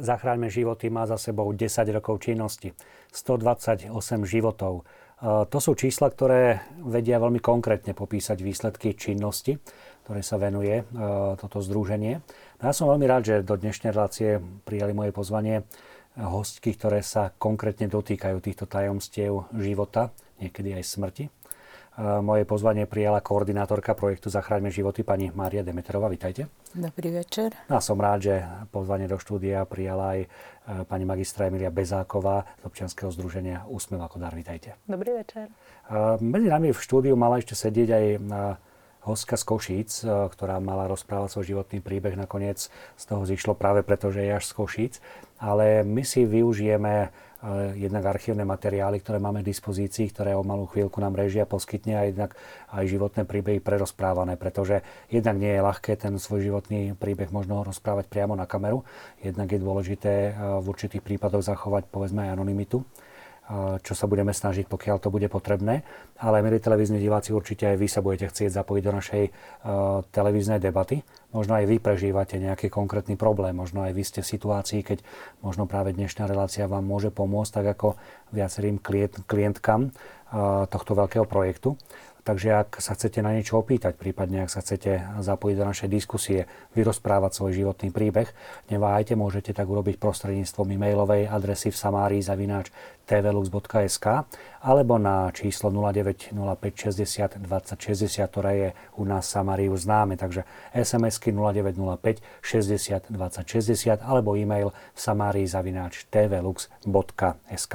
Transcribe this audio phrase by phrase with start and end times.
[0.00, 2.72] Zachráňme životy má za sebou 10 rokov činnosti,
[3.12, 3.90] 128
[4.24, 4.82] životov.
[4.82, 9.56] E, to sú čísla, ktoré vedia veľmi konkrétne popísať výsledky činnosti,
[10.04, 10.84] ktoré sa venuje e,
[11.40, 12.20] toto združenie.
[12.60, 15.64] No ja som veľmi rád, že do dnešnej relácie prijali moje pozvanie
[16.16, 21.24] hostky, ktoré sa konkrétne dotýkajú týchto tajomstiev života, niekedy aj smrti.
[21.96, 26.12] E, moje pozvanie prijala koordinátorka projektu Zachráňme životy, pani Mária Demeterová.
[26.12, 26.44] Vítajte.
[26.76, 27.56] Dobrý večer.
[27.72, 28.34] A som rád, že
[28.68, 30.28] pozvanie do štúdia prijala aj e,
[30.84, 34.36] pani magistra Emilia Bezáková z občianskeho združenia Úsmev ako dar.
[34.36, 34.76] Vítajte.
[34.84, 35.48] Dobrý večer.
[36.20, 38.06] Medzi nami v štúdiu mala ešte sedieť aj
[39.06, 42.18] hostka z Košíc, ktorá mala rozprávať svoj životný príbeh.
[42.18, 44.94] Nakoniec z toho zišlo práve preto, že je až z Košíc.
[45.38, 47.25] Ale my si využijeme Eh,
[47.76, 52.08] jednak archívne materiály, ktoré máme k dispozícii, ktoré o malú chvíľku nám režia poskytne a
[52.08, 52.32] jednak
[52.72, 54.80] aj životné príbehy prerozprávané, pretože
[55.12, 58.88] jednak nie je ľahké ten svoj životný príbeh možno rozprávať priamo na kameru,
[59.20, 62.80] jednak je dôležité eh, v určitých prípadoch zachovať povedzme aj anonymitu
[63.82, 65.86] čo sa budeme snažiť, pokiaľ to bude potrebné.
[66.18, 70.58] Ale milí televízni diváci, určite aj vy sa budete chcieť zapojiť do našej uh, televíznej
[70.58, 71.06] debaty.
[71.34, 74.98] Možno aj vy prežívate nejaký konkrétny problém, možno aj vy ste v situácii, keď
[75.42, 77.88] možno práve dnešná relácia vám môže pomôcť, tak ako
[78.30, 81.74] viacerým klient, klientkám uh, tohto veľkého projektu.
[82.26, 86.50] Takže ak sa chcete na niečo opýtať, prípadne ak sa chcete zapojiť do našej diskusie,
[86.74, 88.26] vyrozprávať svoj životný príbeh,
[88.66, 92.74] neváhajte, môžete tak urobiť prostredníctvom e-mailovej adresy v samári zavináč
[93.06, 94.06] tvlux.sk
[94.66, 96.34] alebo na číslo 0905
[96.90, 100.18] 60 20 60, ktoré je u nás už známe.
[100.18, 100.42] Takže
[100.74, 107.74] SMS-ky 0905 60 20 60 alebo e-mail v samárii zavináč tvlux.sk.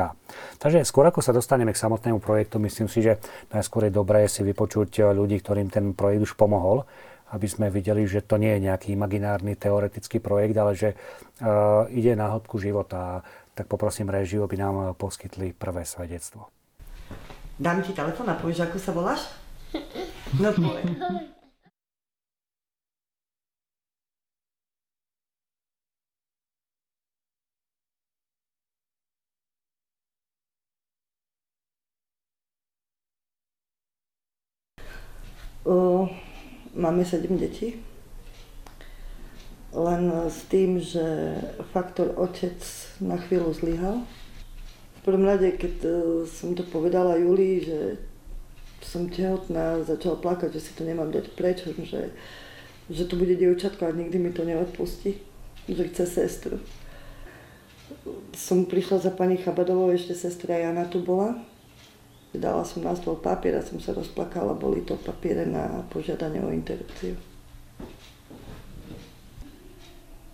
[0.59, 3.23] Takže skôr ako sa dostaneme k samotnému projektu, myslím si, že
[3.55, 6.83] najskôr je dobré si vypočuť ľudí, ktorým ten projekt už pomohol
[7.31, 12.11] aby sme videli, že to nie je nejaký imaginárny teoretický projekt, ale že uh, ide
[12.19, 13.23] na hĺbku života
[13.53, 16.47] tak poprosím režiu, aby nám poskytli prvé svedectvo.
[17.59, 19.21] Dám ti telefon a povieš, ako sa voláš?
[20.39, 20.97] No poviem.
[35.61, 36.09] Uh,
[36.73, 37.77] máme sedem detí
[39.71, 41.35] len s tým, že
[41.71, 42.59] faktor otec
[42.99, 44.03] na chvíľu zlyhal.
[44.99, 45.89] V prvom rade, keď e,
[46.27, 47.79] som to povedala Julii, že
[48.83, 52.11] som tehotná, začala plakať, že si to nemám dať preč, že,
[52.91, 55.17] že to bude dievčatko a nikdy mi to neodpustí,
[55.69, 56.59] že chce sestru.
[58.35, 61.39] Som prišla za pani Chabadovou, ešte sestra Jana tu bola.
[62.31, 66.53] Dala som na stôl papier a som sa rozplakala, boli to papiere na požiadanie o
[66.53, 67.30] interrupciu.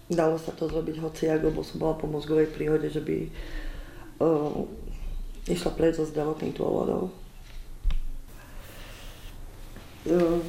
[0.07, 3.27] Dalo sa to zrobiť hociak, lebo som bola po mozgovej príhode, že by
[4.23, 4.63] uh,
[5.51, 7.11] išla preč zo zdravotných dôvodov.
[10.07, 10.39] Uh,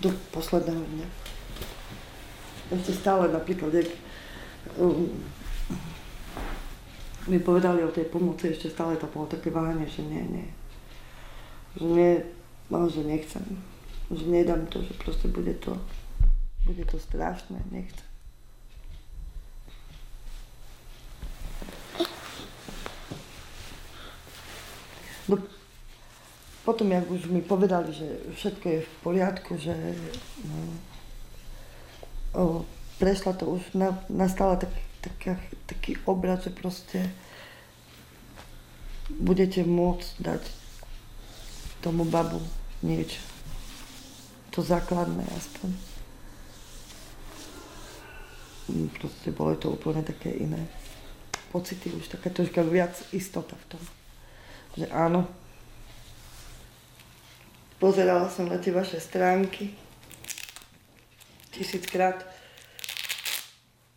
[0.00, 1.08] do posledného dňa.
[2.76, 3.88] Ešte stále napríklad, jak
[4.76, 5.08] um,
[7.26, 10.48] mi povedali o tej pomoci, ešte stále to bolo také váhanie, že nie, nie.
[11.80, 12.12] Že nie,
[12.92, 13.44] že nechcem.
[14.12, 15.74] Že nedám to, že proste bude to
[16.66, 18.06] bude to strašné, nechcem.
[25.28, 25.38] No,
[26.66, 29.74] potom, jak už mi povedali, že všetko je v poriadku, že
[30.42, 30.58] no,
[32.34, 32.42] o,
[32.98, 35.38] prešla to už, na, nastala tak, tak,
[35.70, 37.06] taký obrad, že proste
[39.14, 40.42] budete môcť dať
[41.82, 42.42] tomu babu
[42.82, 43.22] niečo.
[44.50, 45.85] To základné aspoň
[48.98, 50.66] proste bolo to úplne také iné
[51.54, 53.82] pocity, už taká troška viac istota v tom.
[54.76, 55.20] Že áno.
[57.80, 59.72] Pozerala som na tie vaše stránky
[61.56, 62.20] tisíckrát.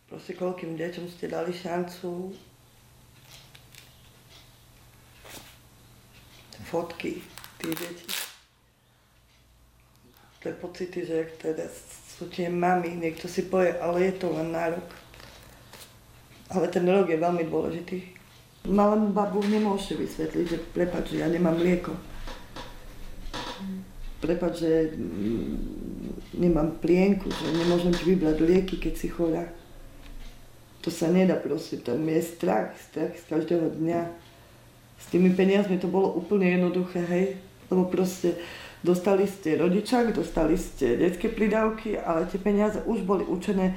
[0.08, 2.32] Proste koľkým deťom ste dali šancu.
[6.70, 7.20] Fotky
[7.58, 8.08] tých detí.
[10.40, 11.68] Tie pocity, že teda
[12.28, 14.88] tie mamy, niekto si povie, ale je to len na rok.
[16.50, 17.98] Ale ten rok je veľmi dôležitý.
[18.68, 21.96] Malému babu nemôžete vysvetliť, že prepáč, že ja nemám mlieko.
[24.20, 25.80] Prepáč, že mm,
[26.36, 29.48] nemám plienku, že nemôžem ti vybrať lieky, keď si chorá.
[30.84, 34.00] To sa nedá proste, tam je strach, strach z každého dňa.
[35.00, 37.26] S tými peniazmi to bolo úplne jednoduché, hej,
[37.72, 38.36] lebo proste
[38.80, 43.76] Dostali ste rodičák, dostali ste detské pridávky, ale tie peniaze už boli učené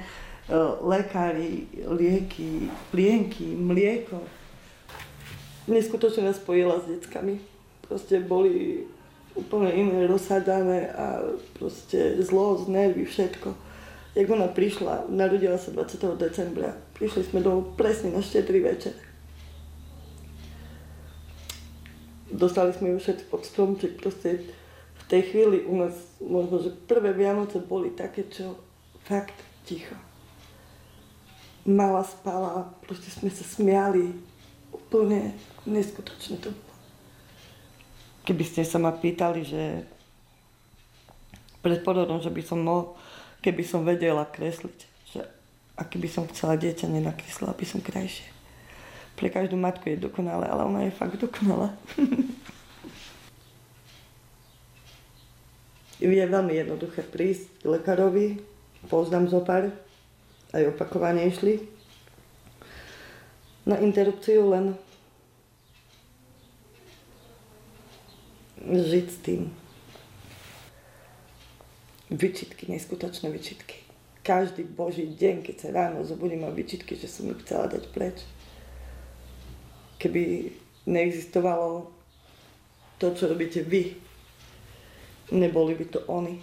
[0.80, 4.24] lekári, lieky, plienky, mlieko.
[5.68, 7.36] Neskutočne nás spojila s deckami.
[7.84, 8.88] Proste boli
[9.36, 11.20] úplne iné, rozsádané a
[11.60, 13.52] proste zlo, nervy, všetko.
[14.16, 16.16] Jak ona prišla, narodila sa 20.
[16.16, 18.96] decembra, prišli sme domov presne na štedrý večer.
[22.32, 24.40] Dostali sme ju všetci pod stromček, proste
[25.14, 28.58] tej chvíli u nás možno, že prvé Vianoce boli také, čo
[29.06, 29.94] fakt ticho.
[31.62, 34.10] Mala spala, proste sme sa smiali.
[34.74, 35.30] Úplne
[35.70, 36.74] neskutočne to bolo.
[38.26, 39.86] Keby ste sa ma pýtali, že
[41.62, 42.98] pred porodom, že by som mohol,
[43.38, 44.78] keby som vedela kresliť,
[45.14, 45.22] že
[45.78, 48.26] a keby som chcela dieťa, nenakreslila by som krajšie.
[49.14, 51.70] Pre každú matku je dokonalé, ale ona je fakt dokonalá.
[56.00, 58.26] je veľmi jednoduché prísť k lekárovi,
[58.90, 59.70] poznám zo pár,
[60.50, 61.62] aj opakovane išli.
[63.64, 64.76] Na interrupciu len
[68.64, 69.42] žiť s tým.
[72.12, 73.80] Vyčitky, neskutočné vyčitky.
[74.24, 78.24] Každý boží deň, keď sa ráno zobudím, mám vyčitky, že som ich chcela dať preč.
[80.00, 80.52] Keby
[80.88, 81.88] neexistovalo
[83.00, 84.03] to, čo robíte vy,
[85.32, 86.42] Neboli by to oni.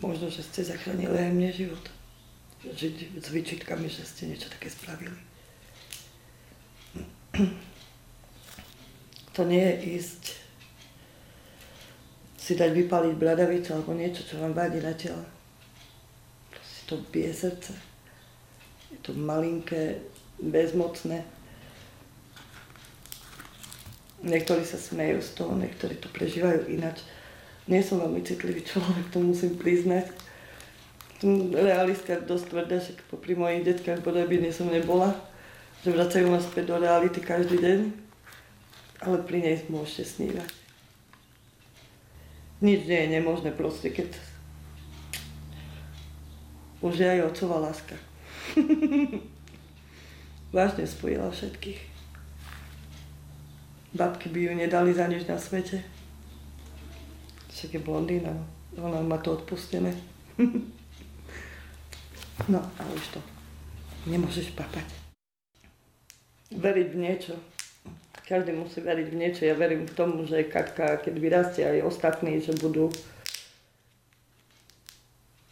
[0.00, 1.84] Možno, že ste zachránili aj mne život.
[2.62, 5.18] Žiť s výčitkami, že ste niečo také spravili.
[9.30, 10.24] To nie je ísť
[12.34, 15.22] si dať vypaliť bradavicu alebo niečo, čo vám vadí na tele.
[16.50, 17.89] Proste to bije srdce
[18.90, 20.02] je to malinké,
[20.40, 21.22] bezmocné.
[24.20, 27.00] Niektorí sa smejú z toho, niektorí to prežívajú ináč.
[27.64, 30.12] Nie som veľmi citlivý človek, to musím priznať.
[31.52, 35.16] Realistka dosť tvrdá, že popri mojich detkách podobne nie som nebola.
[35.84, 37.78] Že vracajú ma späť do reality každý deň.
[39.00, 40.50] Ale pri nej môžete snívať.
[42.60, 44.12] Nič nie je nemožné proste, keď
[46.84, 47.96] už je aj otcová láska.
[50.56, 51.80] Vážne spojila všetkých.
[53.94, 55.82] Babky by ju nedali za nič na svete.
[57.50, 58.30] Však je blondína,
[58.78, 59.90] ona má to odpustené.
[62.52, 63.20] no a už to
[64.06, 64.86] nemôžeš papať.
[66.54, 67.34] Veriť v niečo.
[68.30, 69.42] Každý musí veriť v niečo.
[69.42, 72.94] Ja verím k tomu, že Katka, keď vyrastie aj ostatní, že budú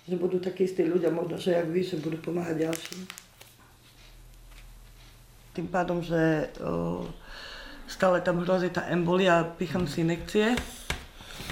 [0.09, 3.01] že budú takí istí ľudia, možno, že jak vy, že budú pomáhať ďalším.
[5.53, 7.05] Tým pádom, že o,
[7.85, 10.57] stále tam hrozí tá embolia, picham si inekcie.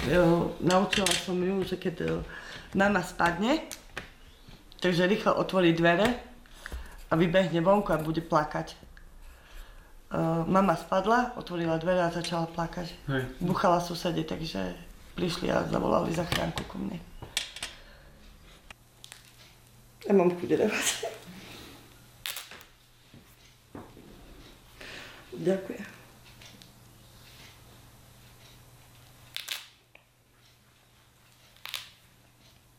[0.09, 2.25] O, naučila som ju, že keď o,
[2.73, 3.61] mama spadne,
[4.81, 6.17] takže rýchlo otvorí dvere
[7.07, 8.73] a vybehne vonku a bude plakať.
[10.07, 12.87] Uh, mama spadla, otvorila dvere a začala plakať.
[13.11, 13.23] Hej.
[13.43, 14.71] Buchala susede, takže
[15.19, 16.95] prišli a zavolali zachránku ku mne.
[20.07, 20.87] Ja mám chuť revať.
[25.35, 25.87] Ďakujem.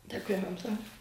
[0.08, 0.97] Ďakujem vám za.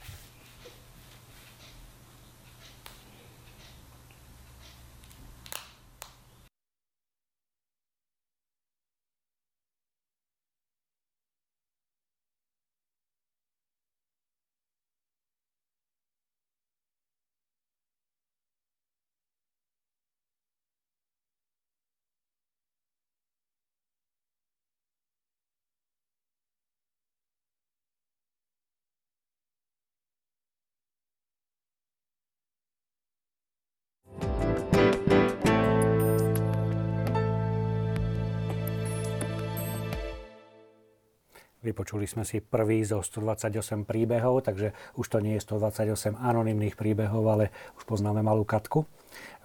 [41.58, 47.26] Vypočuli sme si prvý zo 128 príbehov, takže už to nie je 128 anonimných príbehov,
[47.26, 47.50] ale
[47.82, 48.86] už poznáme malú Katku.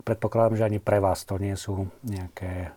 [0.05, 2.71] Predpokladám, že ani pre vás to nie sú nejaké e,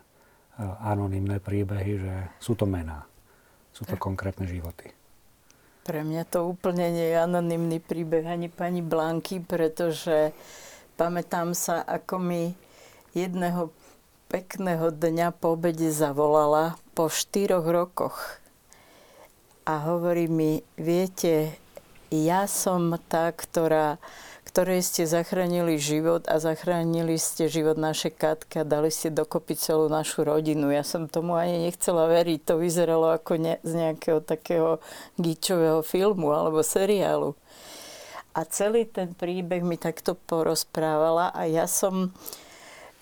[0.87, 3.03] anonimné príbehy, že sú to mená.
[3.75, 4.95] Sú to konkrétne životy.
[5.83, 10.31] Pre mňa to úplne nie je anonimný príbeh ani pani Blanky, pretože
[10.95, 12.55] pamätám sa, ako mi
[13.11, 13.67] jedného
[14.31, 18.44] pekného dňa po obede zavolala po štyroch rokoch
[19.65, 21.57] a hovorí mi, viete,
[22.13, 23.97] ja som tá, ktorá,
[24.45, 29.89] ktorej ste zachránili život a zachránili ste život našej Katky a dali ste dokopy celú
[29.89, 30.69] našu rodinu.
[30.69, 32.45] Ja som tomu ani nechcela veriť.
[32.45, 34.77] To vyzeralo ako ne, z nejakého takého
[35.17, 37.33] gíčového filmu alebo seriálu.
[38.37, 42.13] A celý ten príbeh mi takto porozprávala a ja som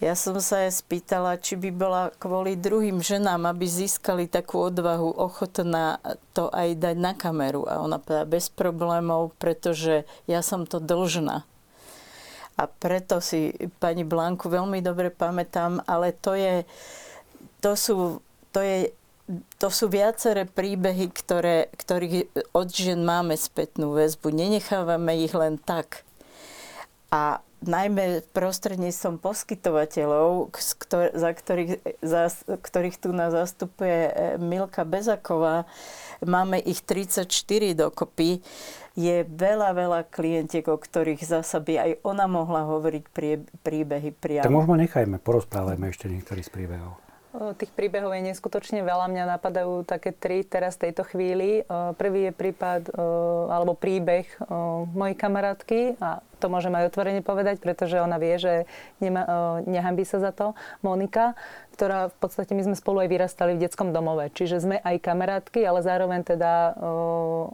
[0.02, 5.14] ja som sa aj spýtala, či by bola kvôli druhým ženám, aby získali takú odvahu,
[5.16, 6.02] ochotná
[6.34, 7.64] to aj dať na kameru.
[7.70, 11.48] A ona povedala, bez problémov, pretože ja som to dlžná.
[12.54, 16.68] A preto si pani Blanku veľmi dobre pamätám, ale to je,
[17.62, 18.22] to sú,
[18.54, 18.94] to je
[19.56, 24.36] to sú viaceré príbehy, ktoré, ktorých od žien máme spätnú väzbu.
[24.36, 26.04] Nenechávame ich len tak.
[27.08, 30.52] A najmä prostredníctvom poskytovateľov,
[31.16, 35.66] za ktorých, za ktorých tu nás zastupuje e, Milka Bezaková,
[36.24, 37.28] máme ich 34
[37.76, 38.40] dokopy,
[38.94, 44.46] je veľa, veľa klientiek, o ktorých zasa by aj ona mohla hovoriť prie, príbehy priamo.
[44.46, 47.03] Tak možno nechajme, porozprávajme ešte niektorý z príbehov.
[47.34, 49.10] Tých príbehov je neskutočne veľa.
[49.10, 51.66] Mňa napadajú také tri teraz v tejto chvíli.
[51.98, 52.94] Prvý je prípad
[53.50, 54.30] alebo príbeh
[54.94, 58.54] mojej kamarátky a to môžem aj otvorene povedať, pretože ona vie, že
[59.02, 59.26] nema,
[59.66, 60.54] nehambí sa za to.
[60.86, 61.34] Monika,
[61.74, 64.30] ktorá v podstate my sme spolu aj vyrastali v detskom domove.
[64.30, 66.78] Čiže sme aj kamarátky, ale zároveň teda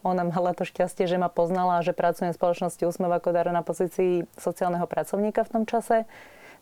[0.03, 3.63] ona mala to šťastie, že ma poznala a že pracujem v spoločnosti Úsmev ako na
[3.63, 6.03] pozícii sociálneho pracovníka v tom čase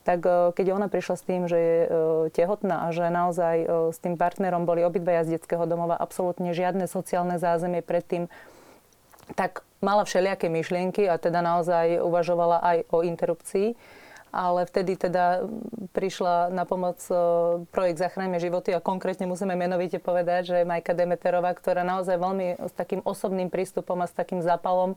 [0.07, 1.89] tak e, keď ona prišla s tým, že je e,
[2.31, 6.87] tehotná a že naozaj e, s tým partnerom boli obidvaja z detského domova absolútne žiadne
[6.87, 8.31] sociálne zázemie predtým,
[9.35, 13.75] tak mala všelijaké myšlienky a teda naozaj uvažovala aj o interrupcii
[14.37, 15.49] ale vtedy teda
[15.97, 17.01] prišla na pomoc
[17.73, 22.73] projekt Zachráňme životy a konkrétne musíme menovite povedať, že Majka Demeterová, ktorá naozaj veľmi s
[22.77, 24.93] takým osobným prístupom a s takým zápalom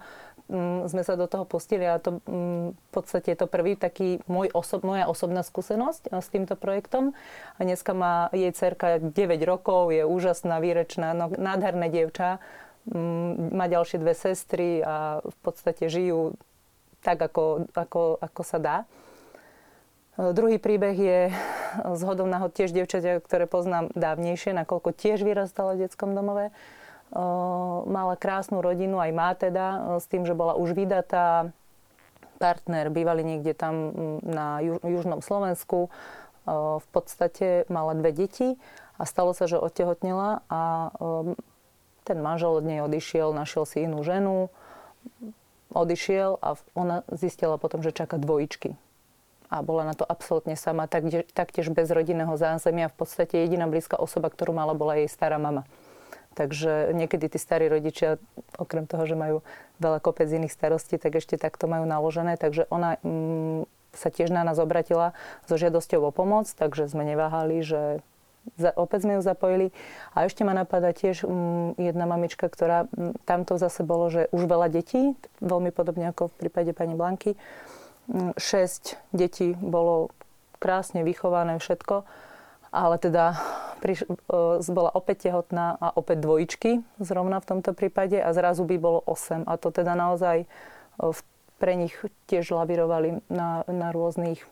[0.53, 4.21] mm, sme sa do toho pustili a to mm, v podstate je to prvý taký
[4.29, 7.17] môj osob, moja osobná skúsenosť s týmto projektom.
[7.57, 9.17] A dneska má jej cerka 9
[9.49, 12.45] rokov, je úžasná, výrečná, no, nádherné dievča,
[12.93, 16.37] mm, má ďalšie dve sestry a v podstate žijú
[17.01, 18.77] tak, ako, ako, ako sa dá.
[20.19, 21.21] Druhý príbeh je
[21.79, 26.51] z hodou náhod tiež dievčatia, ktoré poznám dávnejšie, nakoľko tiež vyrastala v detskom domove.
[26.51, 26.53] E,
[27.87, 31.55] mala krásnu rodinu, aj má teda, e, s tým, že bola už vydatá.
[32.41, 33.93] Partner bývali niekde tam
[34.25, 35.93] na južnom Slovensku.
[36.49, 38.57] V podstate mala dve deti
[38.97, 40.89] a stalo sa, že odtehotnila a
[42.09, 44.49] ten manžel od nej odišiel, našiel si inú ženu,
[45.77, 48.73] odišiel a ona zistila potom, že čaká dvojičky
[49.51, 52.87] a bola na to absolútne sama, taktiež bez rodinného zázemia.
[52.87, 55.67] V podstate jediná blízka osoba, ktorú mala, bola jej stará mama.
[56.39, 58.23] Takže niekedy tí starí rodičia,
[58.55, 59.43] okrem toho, že majú
[59.83, 62.39] veľa kopec iných starostí, tak ešte takto majú naložené.
[62.39, 65.19] Takže ona mm, sa tiež na nás obratila
[65.51, 67.99] so žiadosťou o pomoc, takže sme neváhali, že
[68.55, 69.67] za, opäť sme ju zapojili.
[70.15, 74.47] A ešte ma napadá tiež mm, jedna mamička, ktorá mm, tamto zase bolo, že už
[74.47, 77.35] veľa detí, veľmi podobne ako v prípade pani Blanky
[78.37, 80.11] 6 detí bolo
[80.61, 82.05] krásne vychované všetko,
[82.71, 83.35] ale teda
[83.83, 86.71] priš- e, bola opäť tehotná a opäť dvojičky
[87.03, 89.49] zrovna v tomto prípade a zrazu by bolo 8.
[89.49, 90.47] A to teda naozaj e,
[91.59, 91.97] pre nich
[92.31, 94.45] tiež lavirovali na, na rôznych,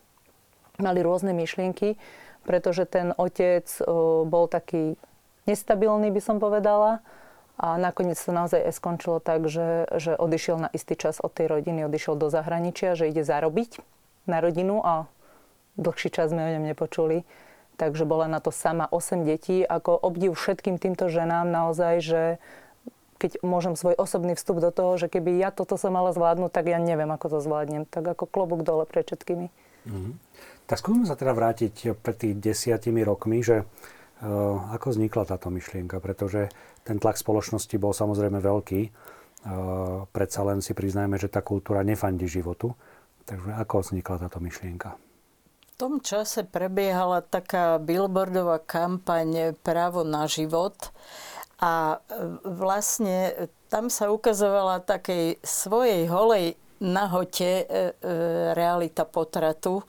[0.80, 2.00] mali rôzne myšlienky,
[2.42, 3.82] pretože ten otec e,
[4.26, 4.96] bol taký
[5.46, 7.04] nestabilný, by som povedala,
[7.58, 11.82] a nakoniec to naozaj skončilo tak, že, že odišiel na istý čas od tej rodiny,
[11.90, 13.82] odišiel do zahraničia, že ide zarobiť
[14.30, 15.10] na rodinu a
[15.74, 17.26] dlhší čas sme o ňom nepočuli.
[17.78, 19.66] Takže bola na to sama 8 detí.
[19.66, 22.22] Ako obdiv všetkým týmto ženám naozaj, že
[23.18, 26.70] keď môžem svoj osobný vstup do toho, že keby ja toto som mala zvládnuť, tak
[26.70, 27.86] ja neviem, ako to zvládnem.
[27.90, 29.50] Tak ako klobúk dole pre všetkými.
[29.86, 30.14] Mm-hmm.
[30.70, 33.66] Tak skúsme sa teda vrátiť pred tých desiatimi rokmi, že
[34.74, 36.50] ako vznikla táto myšlienka, pretože
[36.82, 38.80] ten tlak spoločnosti bol samozrejme veľký.
[40.10, 42.74] Predsa len si priznajme, že tá kultúra nefandí životu.
[43.28, 44.96] Takže ako vznikla táto myšlienka?
[45.68, 50.74] V tom čase prebiehala taká billboardová kampaň Právo na život
[51.62, 57.92] a e, vlastne tam sa ukazovala takej svojej holej nahote e, e,
[58.54, 59.82] realita potratu.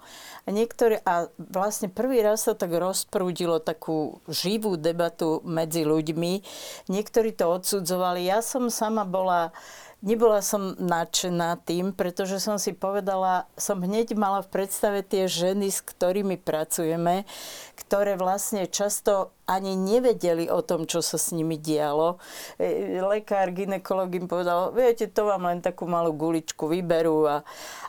[0.45, 6.41] A, niektoré, a vlastne prvý raz sa tak rozprúdilo takú živú debatu medzi ľuďmi.
[6.89, 8.25] Niektorí to odsudzovali.
[8.25, 9.53] Ja som sama bola
[9.99, 15.67] nebola som nadšená tým, pretože som si povedala, som hneď mala v predstave tie ženy,
[15.67, 17.27] s ktorými pracujeme,
[17.75, 22.21] ktoré vlastne často ani nevedeli o tom, čo sa s nimi dialo.
[22.61, 27.41] E, lekár, ginekolog im povedal, viete, to vám len takú malú guličku vyberú a,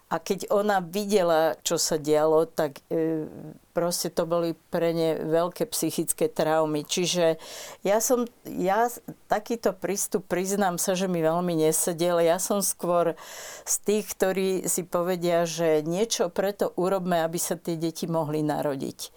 [0.09, 3.29] a keď ona videla, čo sa dialo, tak e,
[3.77, 6.81] proste to boli pre ne veľké psychické traumy.
[6.89, 7.37] Čiže
[7.85, 8.89] ja som, ja
[9.29, 12.25] takýto prístup, priznám sa, že mi veľmi nesedel.
[12.25, 13.21] Ja som skôr
[13.69, 19.13] z tých, ktorí si povedia, že niečo preto urobme, aby sa tie deti mohli narodiť.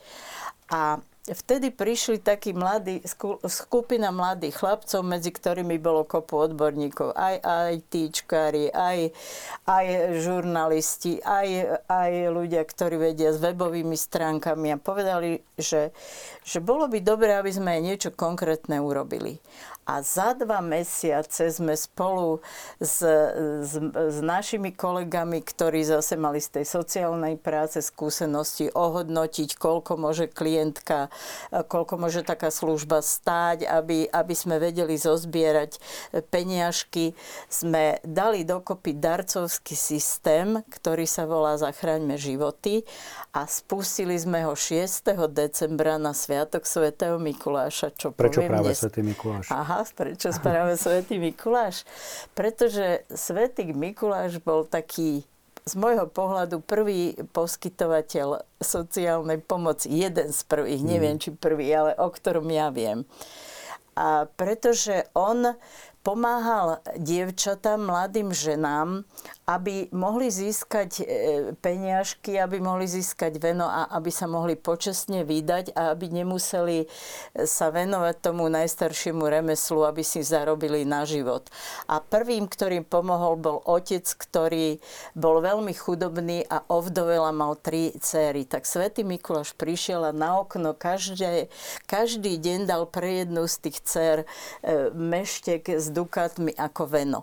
[0.69, 2.99] A vtedy prišli takí mladí,
[3.47, 7.39] skupina mladých chlapcov, medzi ktorými bolo kopu odborníkov, aj
[7.79, 9.15] ITčkári, aj,
[9.63, 9.85] aj
[10.19, 15.95] žurnalisti, aj, aj ľudia, ktorí vedia s webovými stránkami a povedali, že,
[16.43, 19.39] že bolo by dobré, aby sme niečo konkrétne urobili
[19.83, 22.39] a za dva mesiace sme spolu
[22.79, 23.03] s,
[23.63, 30.31] s, s našimi kolegami, ktorí zase mali z tej sociálnej práce skúsenosti ohodnotiť, koľko môže
[30.31, 31.11] klientka,
[31.51, 35.79] koľko môže taká služba stáť, aby, aby sme vedeli zozbierať
[36.31, 37.11] peniažky,
[37.51, 42.87] sme dali dokopy darcovský systém, ktorý sa volá Zachraňme životy
[43.33, 45.09] a spustili sme ho 6.
[45.33, 47.91] decembra na Sviatok svätého Mikuláša.
[47.97, 48.81] Čo Prečo poviem práve dnes...
[49.03, 49.45] Mikuláš?
[49.49, 51.81] Aha, Aha, prečo správame Svetý Mikuláš?
[52.37, 55.25] Pretože Svetý Mikuláš bol taký
[55.65, 59.89] z môjho pohľadu prvý poskytovateľ sociálnej pomoci.
[59.89, 63.01] Jeden z prvých, neviem či prvý, ale o ktorom ja viem.
[63.97, 65.57] A pretože on
[66.05, 69.09] pomáhal dievčatám, mladým ženám,
[69.43, 71.03] aby mohli získať e,
[71.59, 76.87] peniažky, aby mohli získať veno a aby sa mohli počestne vydať a aby nemuseli
[77.43, 81.51] sa venovať tomu najstaršiemu remeslu, aby si zarobili na život.
[81.91, 84.79] A prvým, ktorým pomohol, bol otec, ktorý
[85.11, 88.47] bol veľmi chudobný a ovdovel mal tri céry.
[88.47, 91.51] Tak svätý Mikuláš prišiel a na okno každé,
[91.83, 94.25] každý deň dal pre jednu z tých dcer e,
[94.95, 97.21] meštek s dukátmi ako veno.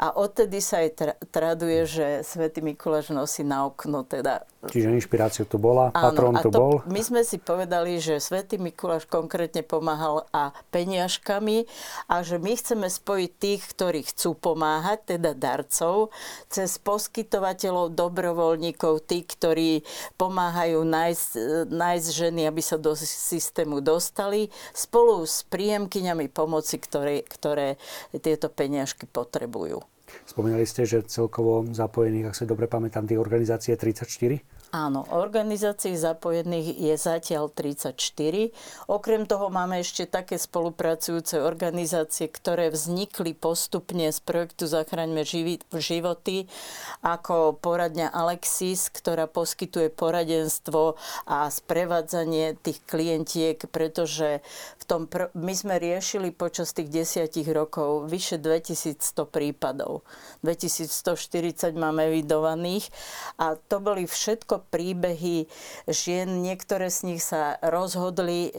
[0.00, 1.18] A odtedy sa aj tra-
[1.58, 6.54] traduje, že svätý Mikuláš nosí na okno teda Čiže inšpiráciu tu bola, Áno, patrón tu
[6.54, 6.74] to, bol.
[6.86, 11.66] My sme si povedali, že svätý Mikuláš konkrétne pomáhal a peniažkami
[12.06, 16.14] a že my chceme spojiť tých, ktorí chcú pomáhať, teda darcov,
[16.46, 19.82] cez poskytovateľov, dobrovoľníkov, tí, ktorí
[20.14, 21.30] pomáhajú nájsť,
[21.74, 27.78] nájsť ženy, aby sa do systému dostali, spolu s príjemkyňami pomoci, ktoré, ktoré
[28.22, 29.97] tieto peniažky potrebujú.
[30.24, 34.57] Spomínali ste, že celkovo zapojených, ak sa dobre pamätám, tých organizácií je 34?
[34.68, 38.52] Áno, organizácií zapojených je zatiaľ 34.
[38.84, 45.24] Okrem toho máme ešte také spolupracujúce organizácie, ktoré vznikli postupne z projektu Zachraňme
[45.72, 46.52] životy,
[47.00, 54.44] ako poradňa Alexis, ktorá poskytuje poradenstvo a sprevádzanie tých klientiek, pretože
[54.76, 60.04] v tom pr- my sme riešili počas tých desiatich rokov vyše 2100 prípadov.
[60.44, 62.92] 2140 máme evidovaných
[63.40, 65.46] a to boli všetko príbehy
[65.86, 66.42] žien.
[66.42, 68.52] Niektoré z nich sa rozhodli e,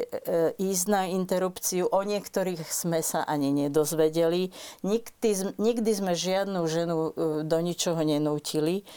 [0.56, 4.52] ísť na interrupciu, o niektorých sme sa ani nedozvedeli.
[4.88, 7.12] Nikdy, nikdy sme žiadnu ženu e,
[7.44, 8.88] do ničoho nenútili,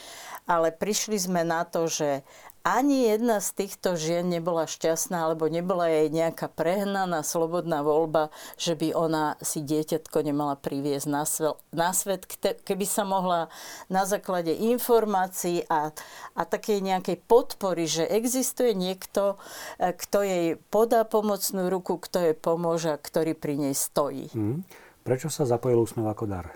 [0.43, 2.27] ale prišli sme na to, že
[2.63, 8.79] ani jedna z týchto žien nebola šťastná, alebo nebola jej nejaká prehnaná slobodná voľba, že
[8.79, 13.51] by ona si dieťatko nemala priviesť na, svet, na svet, keby sa mohla
[13.91, 15.91] na základe informácií a,
[16.39, 19.35] a takej nejakej podpory, že existuje niekto,
[19.75, 24.31] e, kto jej podá pomocnú ruku, kto jej pomôže a ktorý pri nej stojí.
[24.31, 24.63] Mm.
[25.03, 26.47] Prečo sa zapojil úsmev ako dar?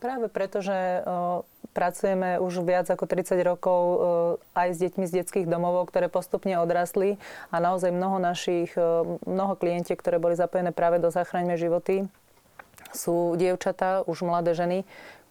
[0.00, 1.04] Práve preto, že
[1.74, 3.80] pracujeme už viac ako 30 rokov
[4.54, 7.18] aj s deťmi z detských domov, ktoré postupne odrastli
[7.50, 8.70] a naozaj mnoho našich,
[9.26, 12.06] mnoho klientiek, ktoré boli zapojené práve do záchraňme životy,
[12.94, 14.78] sú dievčatá, už mladé ženy,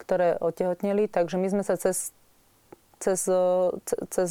[0.04, 2.12] ktoré otehotneli, takže my sme sa cez
[3.04, 3.28] cez,
[4.08, 4.30] cez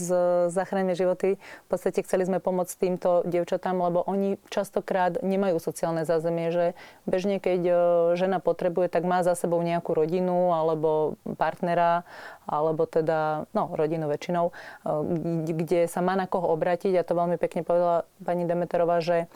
[0.48, 1.36] záchranné životy.
[1.36, 6.64] V podstate chceli sme pomôcť týmto dievčatám, lebo oni častokrát nemajú sociálne zázemie, že
[7.04, 7.74] bežne keď e,
[8.16, 12.08] žena potrebuje, tak má za sebou nejakú rodinu alebo partnera,
[12.48, 14.52] alebo teda, no, rodinu väčšinou, e,
[15.52, 16.96] kde sa má na koho obrátiť.
[16.96, 19.28] A to veľmi pekne povedala pani Demeterová, že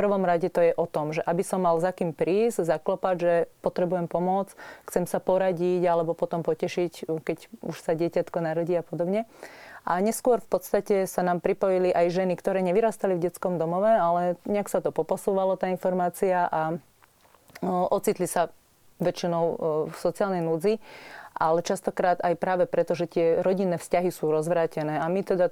[0.00, 3.34] prvom rade to je o tom, že aby som mal za kým prísť, zaklopať, že
[3.60, 4.56] potrebujem pomoc,
[4.88, 9.28] chcem sa poradiť alebo potom potešiť, keď už sa dieťatko narodí a podobne.
[9.84, 14.40] A neskôr v podstate sa nám pripojili aj ženy, ktoré nevyrastali v detskom domove, ale
[14.48, 16.80] nejak sa to poposúvalo, tá informácia a
[17.92, 18.48] ocitli sa
[19.00, 19.44] väčšinou
[19.88, 20.76] v sociálnej núdzi,
[21.32, 25.48] ale častokrát aj práve preto, že tie rodinné vzťahy sú rozvrátené a my teda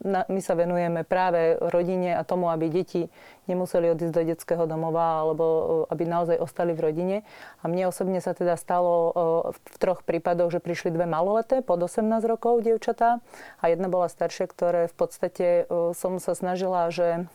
[0.00, 3.12] my sa venujeme práve rodine a tomu, aby deti
[3.44, 5.44] nemuseli odísť do detského domova alebo
[5.92, 7.16] aby naozaj ostali v rodine.
[7.60, 9.12] A mne osobne sa teda stalo
[9.52, 13.20] v troch prípadoch, že prišli dve maloleté pod 18 rokov dievčatá
[13.60, 15.46] a jedna bola staršia, ktoré v podstate
[15.92, 17.28] som sa snažila, že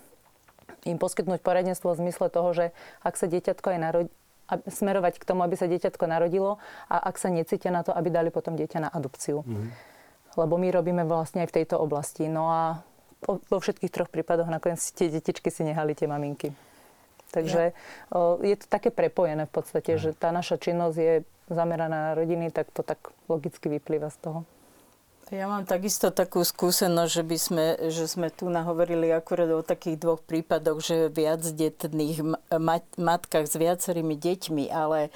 [0.90, 2.66] im poskytnúť poradenstvo v zmysle toho, že
[3.06, 4.12] ak sa dieťatko aj narodí,
[4.70, 8.30] smerovať k tomu, aby sa dieťatko narodilo a ak sa necítia na to, aby dali
[8.30, 9.46] potom dieťa na adopciu.
[9.46, 9.94] Mm-hmm
[10.36, 12.28] lebo my robíme vlastne aj v tejto oblasti.
[12.28, 12.62] No a
[13.26, 16.54] vo všetkých troch prípadoch nakoniec tie detičky si nehali tie maminky.
[17.34, 18.32] Takže ja.
[18.40, 20.00] je to také prepojené v podstate, ja.
[20.00, 21.14] že tá naša činnosť je
[21.52, 24.40] zameraná na rodiny, tak to tak logicky vyplýva z toho.
[25.34, 29.98] Ja mám takisto takú skúsenosť, že, by sme, že sme tu nahovorili akurát o takých
[29.98, 32.22] dvoch prípadoch, že viac detných
[32.62, 35.10] mat, matkách s viacerými deťmi, ale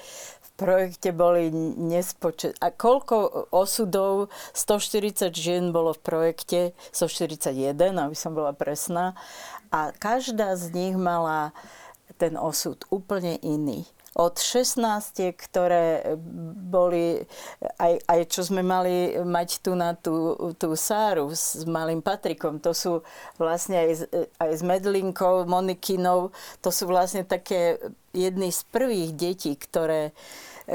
[0.60, 1.48] projekte boli
[1.80, 2.60] nespočet...
[2.60, 6.60] A koľko osudov, 140 žien bolo v projekte,
[6.92, 9.16] 141, aby som bola presná.
[9.72, 11.56] A každá z nich mala
[12.20, 16.18] ten osud úplne iný od 16, ktoré
[16.66, 17.22] boli,
[17.78, 22.74] aj, aj čo sme mali mať tu na tú, tú Sáru s malým Patrikom, to
[22.74, 23.06] sú
[23.38, 24.10] vlastne aj,
[24.42, 27.78] aj s Medlinkou, Monikinou, to sú vlastne také
[28.10, 30.10] jedny z prvých detí, ktoré,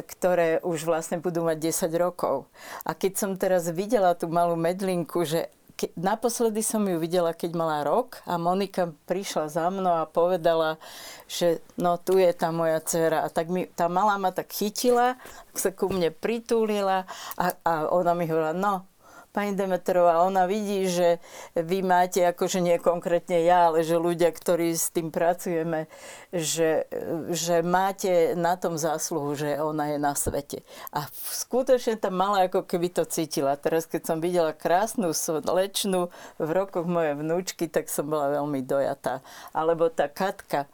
[0.01, 2.49] ktoré už vlastne budú mať 10 rokov.
[2.83, 7.51] A keď som teraz videla tú malú Medlinku, že ke, naposledy som ju videla, keď
[7.55, 10.79] mala rok a Monika prišla za mnou a povedala,
[11.27, 13.23] že no tu je tá moja dcera.
[13.23, 15.19] A tak mi, tá malá ma tak chytila,
[15.51, 17.03] tak sa ku mne pritúlila
[17.35, 18.87] a, a ona mi hovorila, no
[19.35, 21.19] pani Demetrová, ona vidí, že
[21.59, 25.91] vy máte, akože nie konkrétne ja, ale že ľudia, ktorí s tým pracujeme,
[26.31, 26.87] že,
[27.35, 30.63] že máte na tom zásluhu, že ona je na svete.
[30.95, 33.59] A skutočne tam mala ako keby to cítila.
[33.59, 36.07] Teraz, keď som videla krásnu slečnu
[36.39, 39.19] v rokoch mojej vnúčky, tak som bola veľmi dojatá.
[39.51, 40.71] Alebo tá Katka,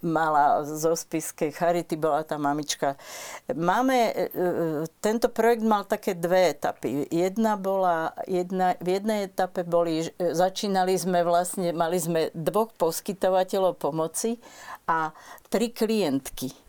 [0.00, 2.96] mala zo spiskej Charity, bola tá mamička.
[3.52, 4.42] Máme, e, e,
[5.04, 7.04] tento projekt mal také dve etapy.
[7.12, 14.40] Jedna bola, jedna, v jednej etape boli, začínali sme vlastne, mali sme dvoch poskytovateľov pomoci
[14.88, 15.12] a
[15.52, 16.66] tri klientky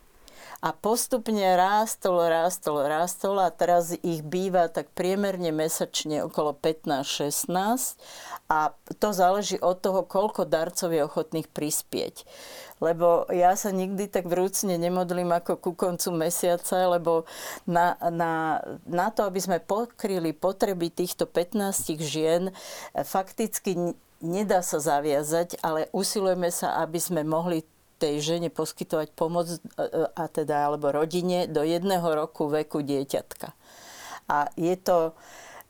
[0.57, 7.53] a postupne rástol, rástol, rástol a teraz ich býva tak priemerne mesačne okolo 15-16
[8.49, 12.25] a to záleží od toho, koľko darcov je ochotných prispieť.
[12.77, 17.25] Lebo ja sa nikdy tak vrúcne nemodlím ako ku koncu mesiaca, lebo
[17.65, 22.53] na, na, na to, aby sme pokryli potreby týchto 15 žien,
[22.93, 27.65] fakticky nedá sa zaviazať, ale usilujeme sa, aby sme mohli
[27.97, 33.57] tej žene poskytovať pomoc, e, e, a teda, alebo rodine do jedného roku veku dieťatka.
[34.29, 35.17] A je to,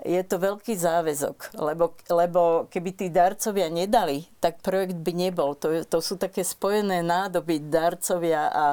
[0.05, 5.57] je to veľký záväzok, lebo, lebo keby tí darcovia nedali, tak projekt by nebol.
[5.57, 8.67] To, to sú také spojené nádoby darcovia a,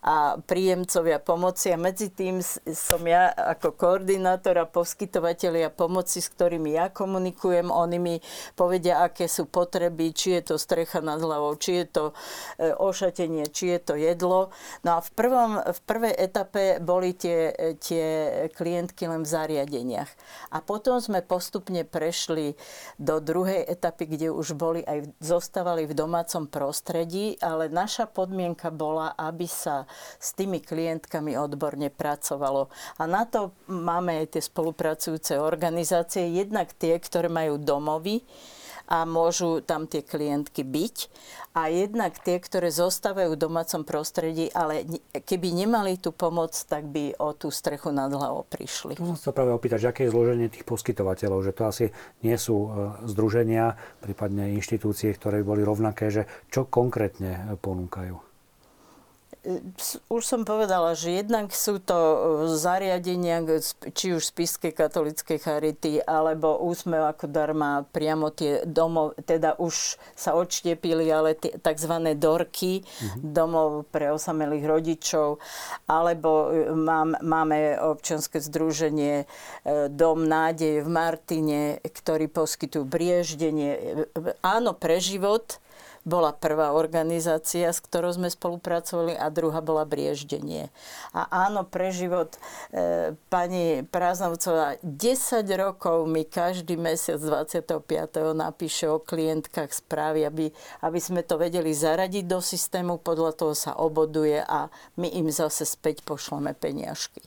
[0.00, 2.40] a príjemcovia pomoci a medzi tým
[2.72, 8.14] som ja ako koordinátor a poskytovateľia pomoci, s ktorými ja komunikujem, oni mi
[8.56, 12.04] povedia, aké sú potreby, či je to strecha nad hlavou, či je to
[12.56, 14.48] e, ošatenie, či je to jedlo.
[14.80, 18.08] No a v, prvom, v prvej etape boli tie, tie
[18.56, 20.10] klientky len v zariadeniach.
[20.56, 22.54] A potom sme postupne prešli
[22.94, 29.10] do druhej etapy, kde už boli aj, zostávali v domácom prostredí, ale naša podmienka bola,
[29.18, 29.90] aby sa
[30.22, 32.70] s tými klientkami odborne pracovalo.
[33.02, 38.22] A na to máme aj tie spolupracujúce organizácie, jednak tie, ktoré majú domovy,
[38.90, 40.96] a môžu tam tie klientky byť.
[41.54, 47.14] A jednak tie, ktoré zostávajú v domácom prostredí, ale keby nemali tú pomoc, tak by
[47.18, 48.98] o tú strechu nad hlavou prišli.
[48.98, 51.86] Chcem sa práve opýtať, aké je zloženie tých poskytovateľov, že to asi
[52.22, 52.68] nie sú e,
[53.10, 58.29] združenia, prípadne inštitúcie, ktoré boli rovnaké, že čo konkrétne ponúkajú?
[60.12, 62.18] Už som povedala, že jednak sú to e,
[62.60, 63.40] zariadenia,
[63.96, 70.36] či už Spiskej katolíckej charity, alebo Úsmev ako darma, priamo tie domov, teda už sa
[70.36, 71.94] odštiepili, ale tie tzv.
[72.20, 73.32] dorky, mm-hmm.
[73.32, 75.40] domov pre osamelých rodičov,
[75.88, 79.26] alebo e, mám, máme občianske združenie e,
[79.88, 84.04] Dom nádej v Martine, ktorý poskytujú brieždenie.
[84.44, 85.56] Áno, pre život,
[86.04, 90.72] bola prvá organizácia, s ktorou sme spolupracovali a druhá bola Brieždenie.
[91.12, 92.36] A áno, pre život
[92.72, 97.84] e, pani Prázdnovcová 10 rokov mi každý mesiac 25.
[98.32, 100.46] napíše o klientkách správy, aby,
[100.80, 105.68] aby sme to vedeli zaradiť do systému, podľa toho sa oboduje a my im zase
[105.68, 107.20] späť pošleme peniažky.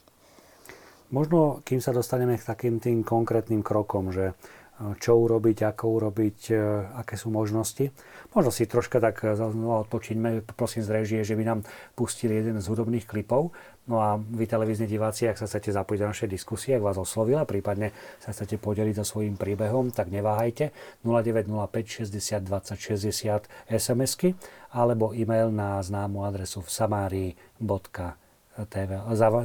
[1.14, 4.34] Možno, kým sa dostaneme k takým tým konkrétnym krokom, že
[4.74, 6.54] čo urobiť, ako urobiť, e,
[6.98, 7.94] aké sú možnosti.
[8.34, 11.60] Možno si troška tak e, no, odpočiňme, prosím z režie, že by nám
[11.94, 13.54] pustili jeden z hudobných klipov.
[13.86, 17.46] No a vy televízni diváci, ak sa chcete zapojiť do našej diskusie, ak vás oslovila,
[17.46, 20.74] prípadne sa chcete podeliť so svojím príbehom, tak neváhajte
[21.06, 24.34] 0905 60 20 60 SMS-ky
[24.74, 26.70] alebo e-mail na známu adresu v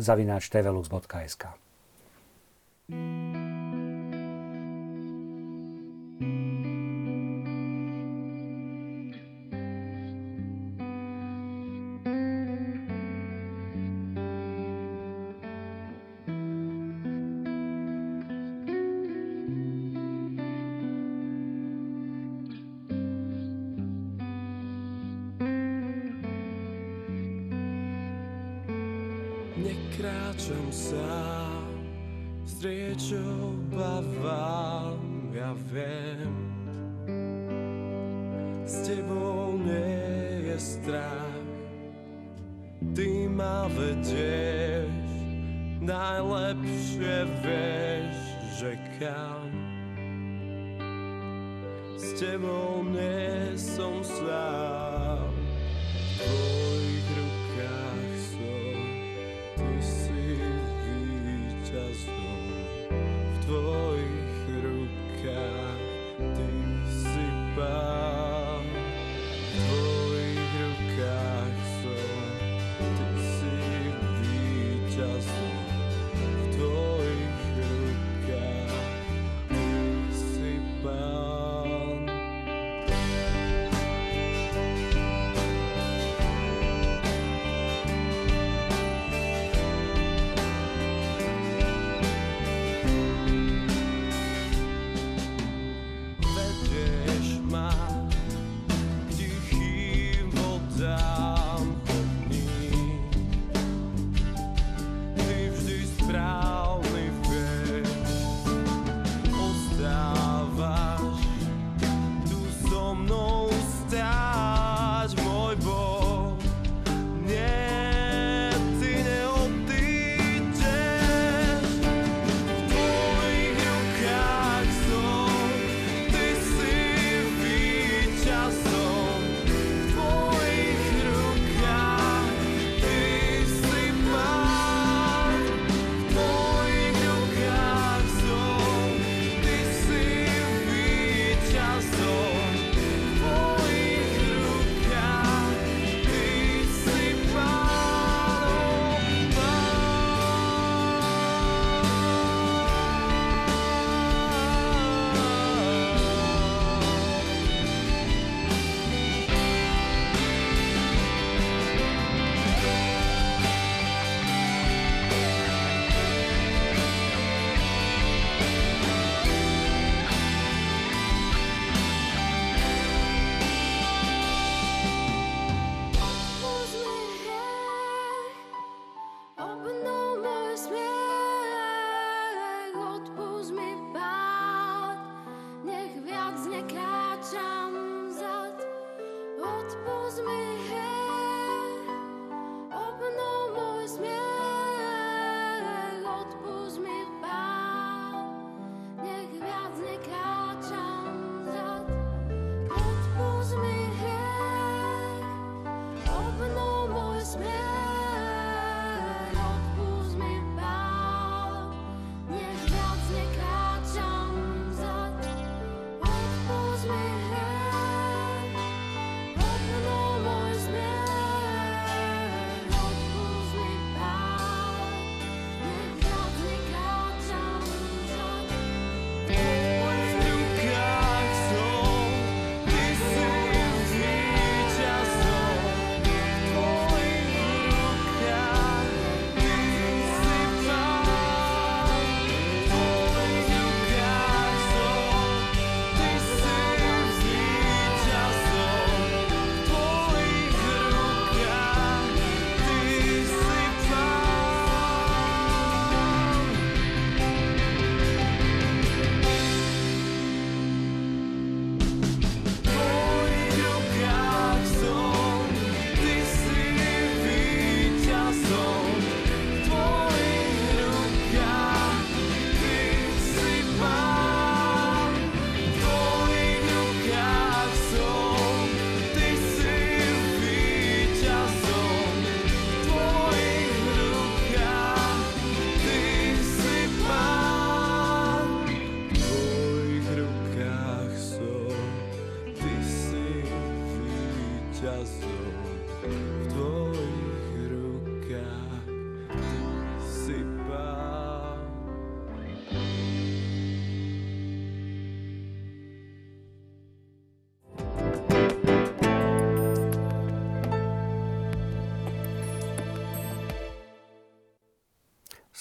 [0.02, 1.44] zavináč tvlux.sk.
[2.90, 3.89] thank you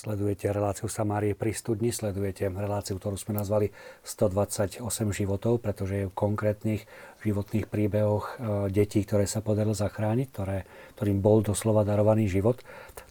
[0.09, 3.69] Sledujete reláciu Samárie pri studni, sledujete reláciu, ktorú sme nazvali
[4.09, 4.81] 128
[5.13, 6.89] životov, pretože je v konkrétnych
[7.21, 10.65] životných príbehoch e, detí, ktoré sa podarilo zachrániť, ktoré,
[10.97, 12.57] ktorým bol doslova darovaný život.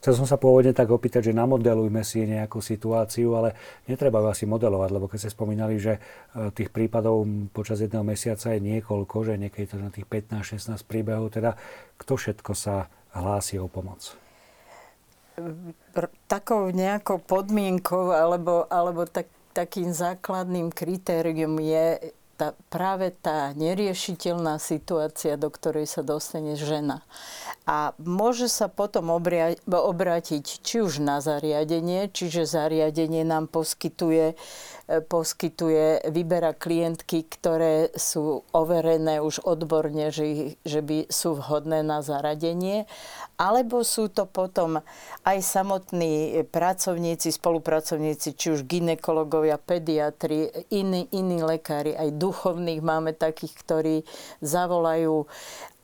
[0.02, 3.54] Chcel som sa pôvodne tak opýtať, že namodelujme si nejakú situáciu, ale
[3.86, 6.02] netreba ju asi modelovať, lebo keď ste spomínali, že
[6.34, 11.30] e, tých prípadov počas jedného mesiaca je niekoľko, že niekedy to na tých 15-16 príbehov,
[11.30, 11.62] teda
[12.02, 14.18] kto všetko sa hlási o pomoc?
[16.28, 25.34] Takou nejakou podmienkou alebo, alebo tak, takým základným kritérium je tá, práve tá neriešiteľná situácia,
[25.42, 27.02] do ktorej sa dostane žena.
[27.68, 34.40] A môže sa potom obria- obrátiť či už na zariadenie, čiže zariadenie nám poskytuje
[34.88, 42.88] poskytuje, vyberá klientky, ktoré sú overené už odborne, že, že by sú vhodné na zaradenie,
[43.36, 44.80] alebo sú to potom
[45.28, 53.54] aj samotní pracovníci, spolupracovníci, či už ginekologovia, pediatri, iní, iní lekári, aj duchovných máme takých,
[53.60, 53.96] ktorí
[54.40, 55.28] zavolajú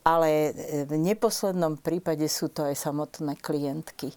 [0.04, 0.52] ale
[0.84, 4.12] v neposlednom prípade sú to aj samotné klientky.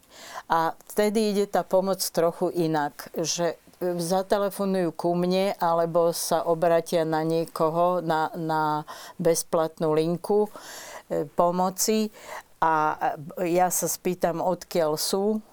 [0.50, 7.20] A vtedy ide tá pomoc trochu inak, že zatelefonujú ku mne alebo sa obratia na
[7.20, 8.88] niekoho na, na
[9.20, 10.50] bezplatnú linku e,
[11.28, 12.08] pomoci
[12.56, 12.96] a
[13.44, 15.44] ja sa spýtam, odkiaľ sú,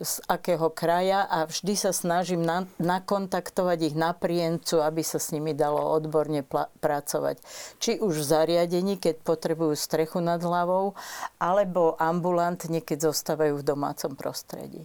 [0.00, 5.30] z akého kraja a vždy sa snažím na, nakontaktovať ich na príjemcu, aby sa s
[5.30, 7.38] nimi dalo odborne pla- pracovať.
[7.78, 10.98] Či už v zariadení, keď potrebujú strechu nad hlavou,
[11.38, 14.82] alebo ambulantne, keď zostávajú v domácom prostredí.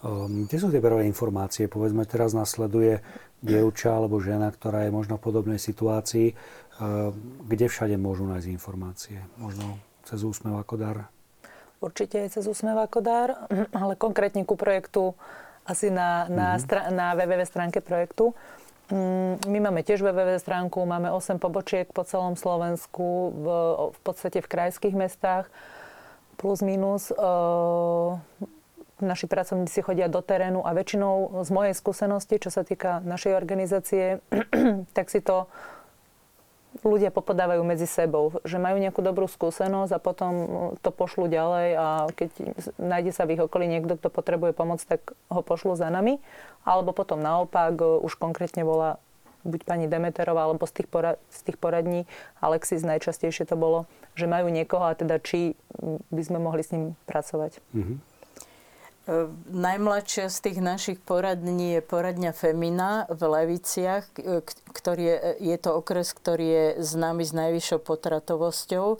[0.00, 1.66] Um, kde sú tie prvé informácie?
[1.68, 3.02] Povedzme, teraz nasleduje
[3.44, 6.32] dievča alebo žena, ktorá je možno v podobnej situácii.
[6.80, 7.12] Uh,
[7.44, 9.20] kde všade môžu nájsť informácie?
[9.36, 10.98] Možno cez úsmev ako dar?
[11.80, 13.28] Určite aj cez úsmev ako dar,
[13.80, 15.16] ale konkrétne ku projektu
[15.64, 16.62] asi na, na, mm-hmm.
[16.64, 18.36] stra- na www stránke projektu.
[18.92, 23.46] Mm, my máme tiež www stránku, máme 8 pobočiek po celom Slovensku, v,
[23.96, 25.48] v podstate v krajských mestách,
[26.36, 27.14] plus minus.
[29.00, 34.20] Naši pracovníci chodia do terénu a väčšinou z mojej skúsenosti, čo sa týka našej organizácie,
[34.96, 35.48] tak si to
[36.82, 40.32] ľudia popodávajú medzi sebou, že majú nejakú dobrú skúsenosť a potom
[40.80, 42.30] to pošlu ďalej a keď
[42.80, 46.22] nájde sa v ich okolí niekto, kto potrebuje pomoc, tak ho pošlu za nami.
[46.64, 49.00] Alebo potom naopak už konkrétne volá
[49.40, 52.04] buď pani Demeterová, alebo z tých, porad, z tých poradní,
[52.44, 55.56] Alexis najčastejšie to bolo, že majú niekoho a teda či
[56.12, 57.56] by sme mohli s ním pracovať.
[57.72, 57.98] Mm-hmm.
[59.50, 64.06] Najmladšia z tých našich poradní je poradňa Femina v Leviciach,
[64.70, 65.16] ktorý je,
[65.52, 68.96] je to okres, ktorý je známy s najvyššou potratovosťou.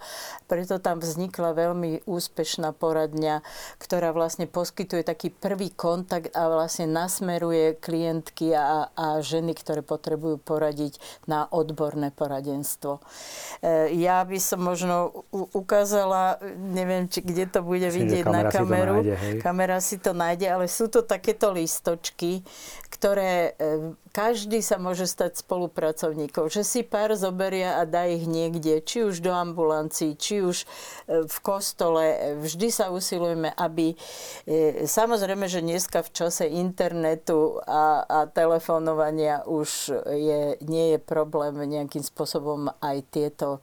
[0.50, 3.42] Preto tam vznikla veľmi úspešná poradňa,
[3.78, 10.42] ktorá vlastne poskytuje taký prvý kontakt a vlastne nasmeruje klientky a, a ženy, ktoré potrebujú
[10.42, 10.98] poradiť
[11.30, 12.98] na odborné poradenstvo.
[13.62, 19.06] E, ja by som možno ukázala, neviem, či, kde to bude vidieť na kameru.
[19.38, 22.42] Kamera si to nájde, ale sú to takéto listočky,
[22.90, 26.48] ktoré e, každý sa môže stať spolupracovníkom.
[26.48, 30.66] Že si pár zoberia a dá ich niekde, či už do ambulancií, či už e,
[31.28, 32.36] v kostole.
[32.40, 33.92] Vždy sa usilujeme, aby...
[34.48, 41.52] E, samozrejme, že dneska v čase internetu a, a telefonovania už je, nie je problém
[41.60, 43.60] nejakým spôsobom aj tieto,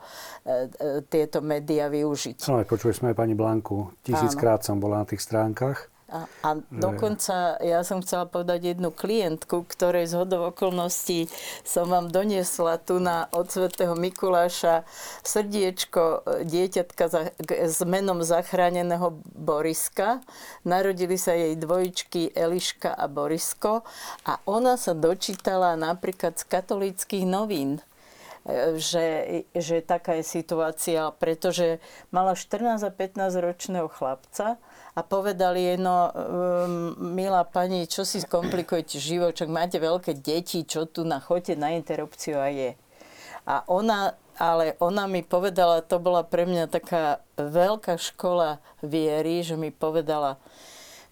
[1.09, 2.45] tieto médiá využiť.
[2.45, 3.89] No, počuli sme aj pani Blanku.
[4.05, 9.67] Tisíckrát som bola na tých stránkach a, a dokonca ja som chcela povedať jednu klientku,
[9.67, 11.27] ktorej z hodov okolností
[11.67, 14.87] som vám doniesla tu na od svätého Mikuláša
[15.27, 20.23] srdiečko e, dieťatka za, s menom zachráneného Boriska.
[20.63, 23.83] Narodili sa jej dvojičky Eliška a Borisko
[24.23, 27.83] a ona sa dočítala napríklad z katolíckých novín
[28.47, 31.83] e, že, že taká je situácia, pretože
[32.15, 34.55] mala 14 a 15 ročného chlapca,
[34.97, 40.65] a povedali jej, no um, milá pani, čo si skomplikujete život, čak máte veľké deti,
[40.65, 42.73] čo tu na chote na interrupciu a je.
[43.45, 49.53] A ona, ale ona mi povedala, to bola pre mňa taká veľká škola viery, že
[49.53, 50.41] mi povedala,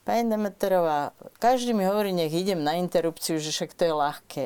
[0.06, 4.46] Pani Demeterová, každý mi hovorí, nech idem na interrupciu, že však to je ľahké.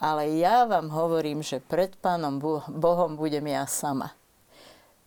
[0.00, 4.16] Ale ja vám hovorím, že pred Pánom Bohom budem ja sama.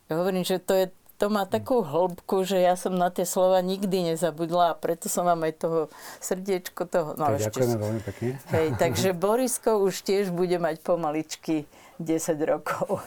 [0.05, 3.59] Ja hovorím, že to, je, to má takú hĺbku, že ja som na tie slova
[3.59, 5.79] nikdy nezabudla a preto som vám aj toho
[6.23, 7.19] srdiečko toho...
[7.19, 8.29] No, tak ďakujeme veľmi pekne.
[8.55, 11.67] Hej, takže Borisko už tiež bude mať pomaličky
[11.99, 13.03] 10 rokov.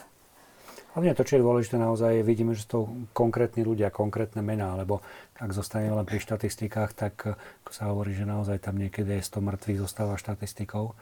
[0.93, 2.81] Hlavne to, čo je dôležité naozaj, vidíme, že sú to
[3.17, 5.01] konkrétni ľudia, konkrétne mená, lebo
[5.41, 7.33] ak zostaneme len pri štatistikách, tak
[7.65, 10.93] ako sa hovorí, že naozaj tam niekedy je 100 mŕtvych zostáva štatistikou.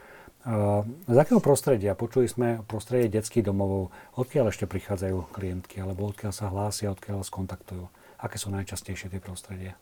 [0.41, 1.93] Z akého prostredia?
[1.93, 3.93] Počuli sme prostredie detských domovov.
[4.17, 7.93] Odkiaľ ešte prichádzajú klientky, alebo odkiaľ sa hlásia, odkiaľ vás kontaktujú?
[8.17, 9.77] Aké sú najčastejšie tie prostredie?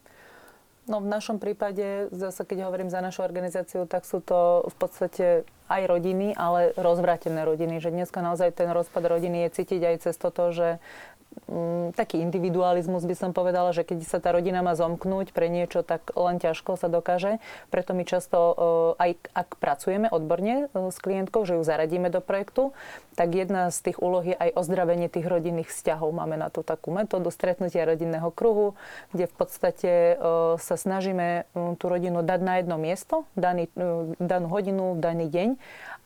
[0.89, 5.27] No v našom prípade, zase keď hovorím za našu organizáciu, tak sú to v podstate
[5.69, 7.77] aj rodiny, ale rozvrátené rodiny.
[7.77, 10.81] Že dneska naozaj ten rozpad rodiny je cítiť aj cez toto, že
[11.47, 15.87] Mm, taký individualizmus by som povedala, že keď sa tá rodina má zomknúť pre niečo,
[15.87, 17.39] tak len ťažko sa dokáže.
[17.71, 18.55] Preto my často, e,
[18.99, 22.75] aj ak pracujeme odborne e, s klientkou, že ju zaradíme do projektu,
[23.15, 26.11] tak jedna z tých úloh je aj ozdravenie tých rodinných vzťahov.
[26.11, 28.75] Máme na to takú metódu stretnutia rodinného kruhu,
[29.15, 30.15] kde v podstate e,
[30.59, 31.47] sa snažíme
[31.79, 33.71] tú rodinu dať na jedno miesto, daný,
[34.19, 35.49] danú hodinu, daný deň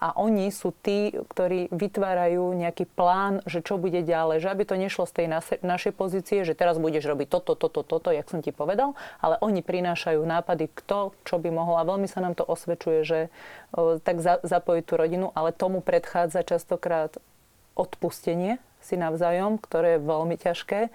[0.02, 4.74] a oni sú tí, ktorí vytvárajú nejaký plán, že čo bude ďalej, že aby to
[4.74, 5.21] nešlo z tej
[5.62, 9.60] našej pozície, že teraz budeš robiť toto, toto, toto, jak som ti povedal, ale oni
[9.60, 13.20] prinášajú nápady, kto čo by mohol a veľmi sa nám to osvedčuje, že
[14.06, 17.16] tak za, zapojiť tú rodinu, ale tomu predchádza častokrát
[17.74, 20.90] odpustenie si navzájom, ktoré je veľmi ťažké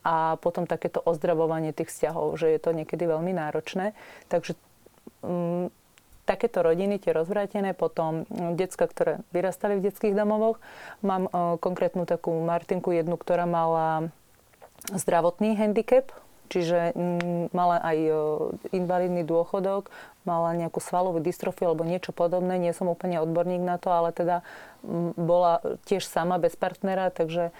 [0.00, 3.92] a potom takéto ozdravovanie tých vzťahov, že je to niekedy veľmi náročné.
[4.32, 4.56] Takže
[5.22, 5.68] mm,
[6.30, 10.62] takéto rodiny, tie rozvrátené, potom mm, decka, ktoré vyrastali v detských domovoch.
[11.02, 14.14] Mám o, konkrétnu takú Martinku jednu, ktorá mala
[14.94, 16.14] zdravotný handicap,
[16.46, 18.14] čiže mm, mala aj o,
[18.70, 19.90] invalidný dôchodok,
[20.22, 22.62] mala nejakú svalovú dystrofiu alebo niečo podobné.
[22.62, 24.46] Nie som úplne odborník na to, ale teda
[24.86, 25.58] m, bola
[25.90, 27.50] tiež sama bez partnera, takže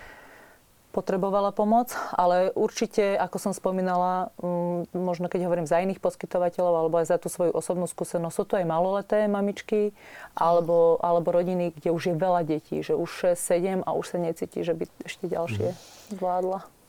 [0.91, 6.99] potrebovala pomoc, ale určite, ako som spomínala, mm, možno keď hovorím za iných poskytovateľov alebo
[6.99, 9.95] aj za tú svoju osobnú skúsenosť, sú to aj maloleté mamičky
[10.34, 14.18] alebo, alebo rodiny, kde už je veľa detí, že už 6, 7 a už sa
[14.18, 15.78] necíti, že by ešte ďalšie mhm.
[16.18, 16.80] zvládla.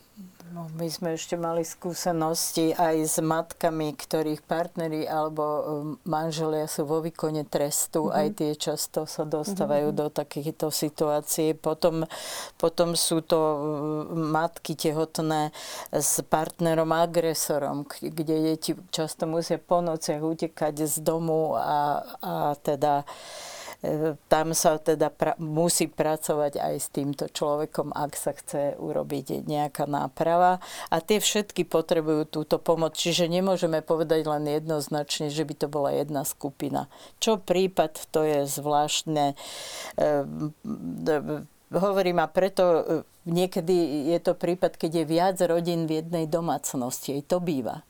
[0.51, 5.63] No, my sme ešte mali skúsenosti aj s matkami, ktorých partneri alebo um,
[6.03, 8.11] manželia sú vo výkone trestu.
[8.11, 8.19] Mm-hmm.
[8.19, 10.01] Aj tie často sa dostávajú mm-hmm.
[10.03, 11.55] do takýchto situácií.
[11.55, 12.03] Potom,
[12.59, 15.55] potom sú to um, matky tehotné
[15.87, 23.07] s partnerom agresorom, kde deti často musia po nociach utekať z domu a, a teda
[24.29, 29.89] tam sa teda pra- musí pracovať aj s týmto človekom, ak sa chce urobiť nejaká
[29.89, 30.61] náprava.
[30.93, 32.93] A tie všetky potrebujú túto pomoc.
[32.93, 36.85] Čiže nemôžeme povedať len jednoznačne, že by to bola jedna skupina.
[37.17, 39.33] Čo prípad, to je zvláštne.
[39.97, 40.05] E,
[41.73, 42.81] hovorím a preto e,
[43.25, 47.17] niekedy je to prípad, keď je viac rodín v jednej domácnosti.
[47.17, 47.81] Aj to býva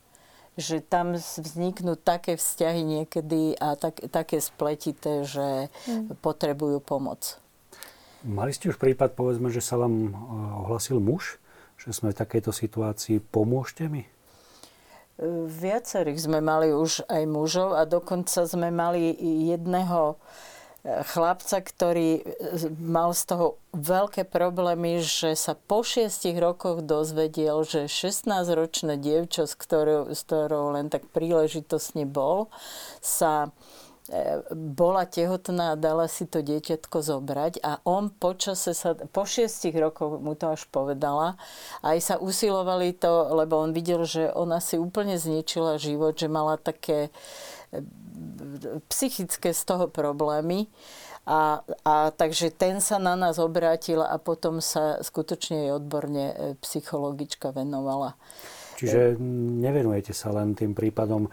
[0.60, 6.20] že tam vzniknú také vzťahy niekedy a tak, také spletité, že mm.
[6.20, 7.40] potrebujú pomoc.
[8.22, 10.12] Mali ste už prípad, povedzme, že sa vám e,
[10.68, 11.42] ohlasil muž,
[11.80, 14.06] že sme v takejto situácii, pomôžte mi?
[15.48, 19.14] Viacerých sme mali už aj mužov a dokonca sme mali
[19.54, 20.18] jedného
[20.82, 22.22] chlapca, ktorý e,
[22.82, 29.54] mal z toho veľké problémy, že sa po šiestich rokoch dozvedel, že 16-ročné dievča, s
[29.54, 32.50] ktorou, s ktorou len tak príležitosne bol,
[32.98, 33.54] sa
[34.10, 39.78] e, bola tehotná a dala si to dieťatko zobrať a on počase sa, po šiestich
[39.78, 41.38] rokoch mu to až povedala,
[41.86, 46.58] aj sa usilovali to, lebo on videl, že ona si úplne zničila život, že mala
[46.58, 47.14] také
[48.92, 50.68] psychické z toho problémy.
[51.22, 56.36] A, a takže ten sa na nás obrátil a potom sa skutočne jej odborne e,
[56.66, 58.18] psychologička venovala.
[58.82, 59.22] Čiže
[59.62, 61.32] nevenujete sa len tým prípadom, e,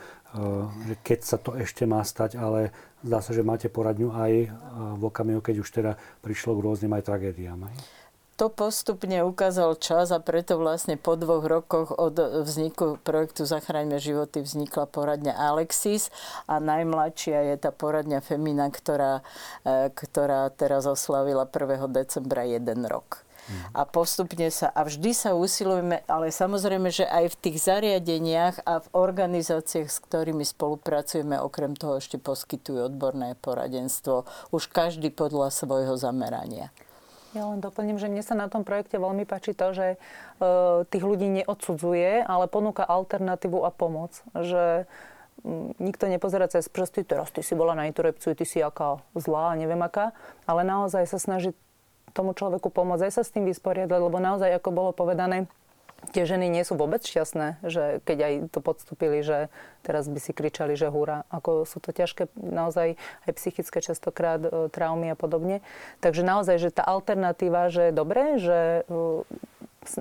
[0.92, 2.68] že keď sa to ešte má stať, ale
[3.00, 4.48] zdá sa, že máte poradňu aj e,
[5.00, 7.64] v okamihu, keď už teda prišlo k rôznym aj tragédiám.
[7.64, 7.74] Aj?
[8.38, 14.46] To postupne ukázal čas a preto vlastne po dvoch rokoch od vzniku projektu Zachraňme životy
[14.46, 16.14] vznikla poradňa Alexis
[16.46, 19.26] a najmladšia je tá poradňa Femina, ktorá,
[19.66, 21.90] e, ktorá teraz oslavila 1.
[21.90, 23.26] decembra jeden rok.
[23.72, 28.84] A postupne sa, a vždy sa usilujeme, ale samozrejme, že aj v tých zariadeniach a
[28.84, 35.96] v organizáciách, s ktorými spolupracujeme, okrem toho ešte poskytujú odborné poradenstvo, už každý podľa svojho
[35.96, 36.68] zamerania.
[37.36, 39.96] Ja len doplním, že mne sa na tom projekte veľmi páči to, že e,
[40.88, 44.24] tých ľudí neodsudzuje, ale ponúka alternatívu a pomoc.
[44.32, 44.88] Že
[45.44, 49.52] m, nikto nepozerá cez prsty, teraz ty si bola na interrupciu, ty si aká zlá,
[49.60, 50.16] neviem aká,
[50.48, 51.52] ale naozaj sa snaží
[52.16, 55.44] tomu človeku pomôcť, aj sa s tým vysporiadať, lebo naozaj, ako bolo povedané,
[56.14, 59.50] tie ženy nie sú vôbec šťastné, že keď aj to podstúpili, že
[59.82, 61.26] teraz by si kričali, že húra.
[61.28, 62.94] Ako sú to ťažké naozaj
[63.26, 65.60] aj psychické častokrát e, traumy a podobne.
[65.98, 69.26] Takže naozaj, že tá alternatíva, že je dobré, že e,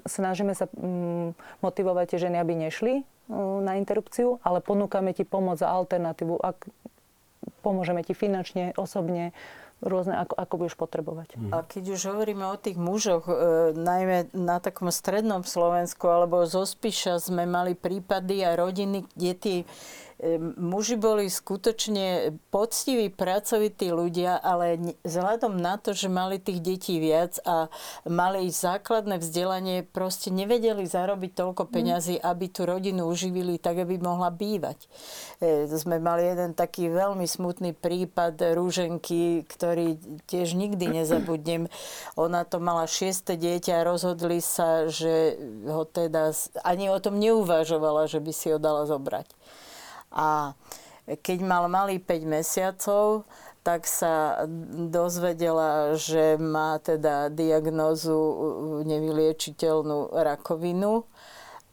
[0.05, 1.33] snažíme sa mm,
[1.65, 3.03] motivovať tie ženy, aby nešli e,
[3.37, 6.69] na interrupciu, ale ponúkame ti pomoc a alternatívu, ak
[7.65, 9.33] pomôžeme ti finančne, osobne,
[9.81, 11.37] rôzne, ako, ako budeš potrebovať.
[11.37, 11.49] Mhm.
[11.53, 13.35] A keď už hovoríme o tých mužoch, e,
[13.77, 19.57] najmä na takom strednom Slovensku alebo zo Spiša sme mali prípady a rodiny, kde tie
[20.57, 27.37] muži boli skutočne poctiví, pracovití ľudia, ale vzhľadom na to, že mali tých detí viac
[27.45, 27.69] a
[28.09, 31.69] mali ich základné vzdelanie, proste nevedeli zarobiť toľko mm.
[31.69, 34.89] peňazí, aby tú rodinu uživili tak, aby mohla bývať.
[35.37, 41.69] E, sme mali jeden taký veľmi smutný prípad Rúženky, ktorý tiež nikdy nezabudnem.
[42.17, 45.37] Ona to mala šieste dieťa a rozhodli sa, že
[45.69, 46.33] ho teda
[46.65, 49.29] ani o tom neuvažovala, že by si ho dala zobrať.
[50.17, 50.57] A
[51.21, 53.23] keď mal malý 5 mesiacov,
[53.61, 54.47] tak sa
[54.89, 58.15] dozvedela, že má teda diagnózu
[58.87, 61.03] nevyliečiteľnú rakovinu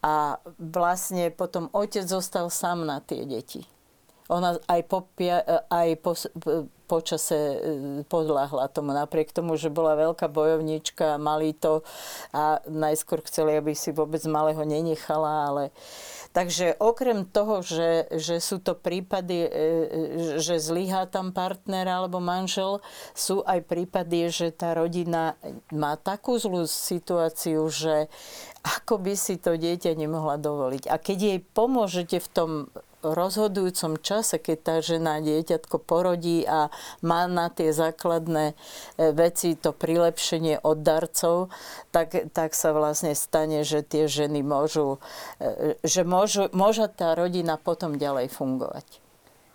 [0.03, 3.65] a vlastne potom otec zostal sám na tie deti.
[4.25, 5.05] Ona aj po,
[5.69, 6.11] aj po,
[6.85, 7.57] počase e,
[8.05, 11.81] podľahla tomu, napriek tomu, že bola veľká bojovníčka mali to
[12.33, 15.63] a najskôr chceli, aby si vôbec malého nenechala, ale
[16.35, 19.59] Takže okrem toho, že, že sú to prípady, e, e,
[20.35, 22.83] že zlyhá tam partner alebo manžel,
[23.15, 25.39] sú aj prípady, že tá rodina
[25.71, 28.11] má takú zlú situáciu, že
[28.67, 30.91] ako by si to dieťa nemohla dovoliť.
[30.91, 32.49] A keď jej pomôžete v tom
[33.13, 36.73] rozhodujúcom čase, keď tá žena dieťatko porodí a
[37.05, 38.55] má na tie základné e,
[39.13, 41.53] veci to prilepšenie od darcov,
[41.93, 44.97] tak, tak sa vlastne stane, že tie ženy môžu,
[45.37, 49.05] e, že môžu, môže tá rodina potom ďalej fungovať.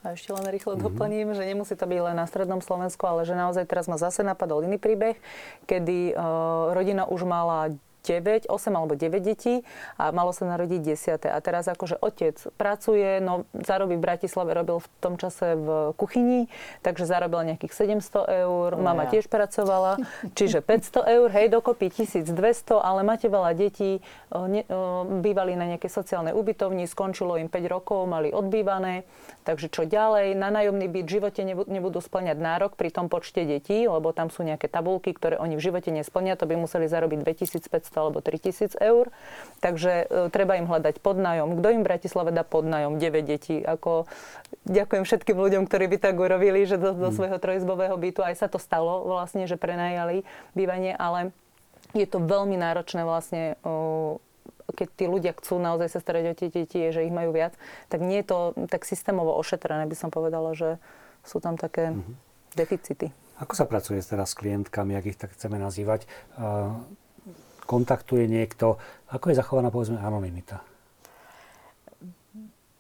[0.01, 0.87] A ešte len rýchlo mm-hmm.
[0.89, 4.25] doplním, že nemusí to byť len na strednom Slovensku, ale že naozaj teraz ma zase
[4.25, 5.21] napadol iný príbeh,
[5.69, 9.63] kedy uh, rodina už mala 9, 8 alebo 9 detí
[10.01, 11.29] a malo sa narodiť 10.
[11.29, 16.49] A teraz akože otec pracuje, no zarobí v Bratislave, robil v tom čase v kuchyni,
[16.81, 19.19] takže zarobil nejakých 700 eur, no mama ja.
[19.19, 20.01] tiež pracovala,
[20.35, 22.33] čiže 500 eur, hej, dokopy 1200,
[22.81, 24.01] ale máte veľa detí,
[24.33, 24.65] ne,
[25.21, 29.05] bývali na nejakej sociálnej ubytovni, skončilo im 5 rokov, mali odbývané,
[29.45, 33.85] takže čo ďalej, na nájomný byt v živote nebudú splňať nárok pri tom počte detí,
[33.85, 37.90] lebo tam sú nejaké tabulky, ktoré oni v živote nesplnia, to by museli zarobiť 2500
[37.97, 39.11] alebo 3000 eur.
[39.59, 41.59] Takže e, treba im hľadať podnájom.
[41.59, 43.01] Kto im v Bratislave dá podnájom?
[43.01, 43.59] 9 detí.
[43.63, 44.07] Ako,
[44.69, 47.17] ďakujem všetkým ľuďom, ktorí by tak urobili, že do, do mm.
[47.17, 50.23] svojho trojizbového bytu aj sa to stalo vlastne, že prenajali
[50.55, 51.35] bývanie, ale
[51.97, 53.59] je to veľmi náročné vlastne
[54.71, 57.55] keď tí ľudia chcú naozaj sa starať o tie deti, že ich majú viac,
[57.91, 58.39] tak nie je to
[58.71, 60.79] tak systémovo ošetrené, by som povedala, že
[61.27, 62.15] sú tam také mm-hmm.
[62.55, 63.07] deficity.
[63.41, 66.05] Ako sa pracuje teraz s klientkami, ak ich tak chceme nazývať?
[67.71, 68.83] Kontaktuje niekto.
[69.15, 70.67] Ako je zachovaná, povedzme, anonimita?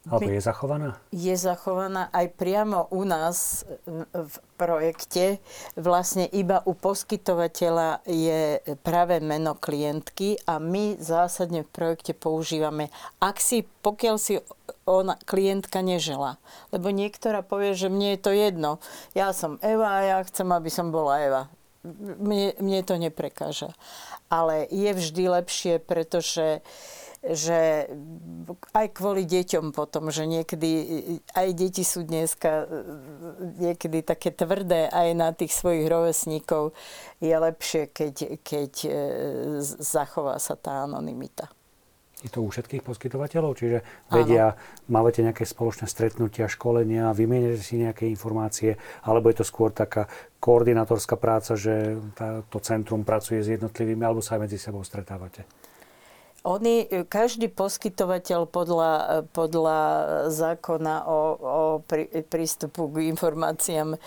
[0.08, 0.96] Alebo je zachovaná?
[1.12, 3.68] Je zachovaná aj priamo u nás
[4.10, 5.44] v projekte.
[5.76, 12.88] Vlastne iba u poskytovateľa je práve meno klientky a my zásadne v projekte používame,
[13.20, 14.40] ak si, pokiaľ si
[14.88, 16.40] ona, klientka nežela.
[16.72, 18.80] Lebo niektorá povie, že mne je to jedno.
[19.12, 21.42] Ja som Eva a ja chcem, aby som bola Eva.
[21.84, 23.72] Mne, mne to neprekáža
[24.30, 26.62] ale je vždy lepšie, pretože
[27.20, 27.84] že
[28.72, 30.72] aj kvôli deťom potom, že niekedy
[31.36, 32.64] aj deti sú dneska
[33.60, 36.72] niekedy také tvrdé aj na tých svojich rovesníkov,
[37.20, 38.90] je lepšie, keď, keď e,
[39.84, 41.52] zachová sa tá anonimita.
[42.20, 43.56] Je to u všetkých poskytovateľov?
[43.56, 43.80] Čiže
[44.12, 44.60] vedia, Áno.
[44.92, 50.04] máte nejaké spoločné stretnutia, školenia, vymieniate si nejaké informácie, alebo je to skôr taká
[50.36, 55.48] koordinátorská práca, že tá, to centrum pracuje s jednotlivými, alebo sa aj medzi sebou stretávate?
[56.40, 58.92] Oni, každý poskytovateľ podľa,
[59.36, 59.80] podľa
[60.32, 63.98] zákona o, o prí, prístupu k informáciám e,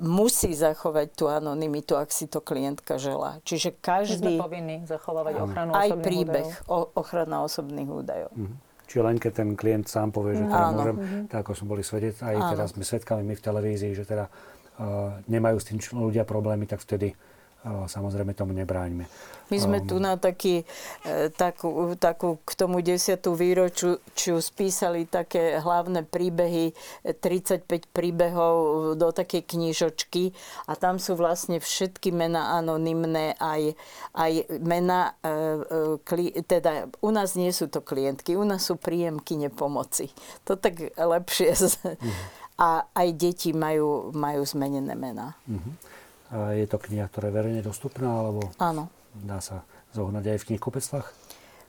[0.00, 3.44] musí zachovať tú anonymitu, ak si to klientka želá.
[3.44, 4.40] Čiže každý...
[4.40, 6.72] My sme povinní zachovávať ochranu aj osobných príbeh, údajov.
[6.72, 8.30] O, ochrana osobných údajov.
[8.32, 8.56] Mhm.
[8.88, 10.80] Čiže len keď ten klient sám povie, že teda Áno.
[10.80, 11.22] môžem, mm-hmm.
[11.28, 12.50] tak ako sme boli svedec, aj Áno.
[12.56, 16.80] teraz sme svedkami my v televízii, že teda uh, nemajú s tým ľudia problémy, tak
[16.80, 17.12] vtedy
[17.64, 19.04] samozrejme tomu nebráňme.
[19.48, 20.62] My sme Um, tu na taký,
[21.02, 23.32] e, takú, takú k tomu 10.
[23.32, 28.54] výročiu čiu spísali také hlavné príbehy, e, 35 príbehov
[28.94, 33.72] do takej knižočky a tam sú vlastne všetky mená anonymné, aj,
[34.12, 35.98] aj mená, e,
[36.36, 40.12] e, teda u nás nie sú to klientky, u nás sú príjemky nepomoci.
[40.44, 41.56] To tak lepšie.
[41.56, 41.80] z-
[42.58, 45.38] A aj deti majú, majú zmenené mená.
[45.46, 45.97] Mhm.
[46.30, 48.92] Je to kniha, ktorá je verejne dostupná, alebo Áno.
[49.14, 51.08] dá sa zohnať aj v knihkupectvách?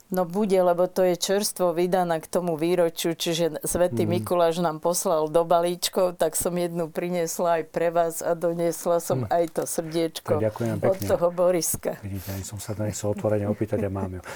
[0.10, 4.12] No bude, lebo to je čerstvo vydaná k tomu výročiu, čiže Svetý Mhm.
[4.12, 9.30] Mikuláš nám poslal do balíčkov, tak som jednu priniesla aj pre vás a doniesla som
[9.30, 11.07] aj to srdiečko Tak ďakujem od pekne.
[11.07, 11.91] toho Boriska.
[12.01, 14.22] Vidíte, ani som sa to nechcel otvorene opýtať a mám ju.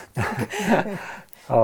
[1.45, 1.59] O,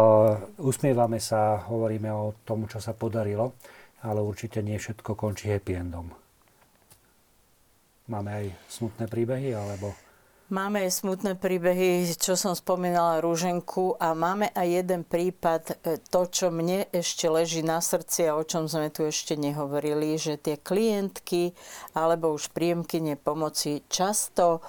[0.59, 3.55] Usmievame sa, hovoríme o tom, čo sa podarilo,
[4.01, 6.11] ale určite nie všetko končí happy endom.
[8.09, 9.93] Máme aj smutné príbehy, alebo...
[10.49, 16.25] Máme aj smutné príbehy, čo som spomínala Rúženku a máme aj jeden prípad, e, to,
[16.25, 20.57] čo mne ešte leží na srdci a o čom sme tu ešte nehovorili, že tie
[20.57, 21.53] klientky
[21.93, 24.65] alebo už príjemky pomoci často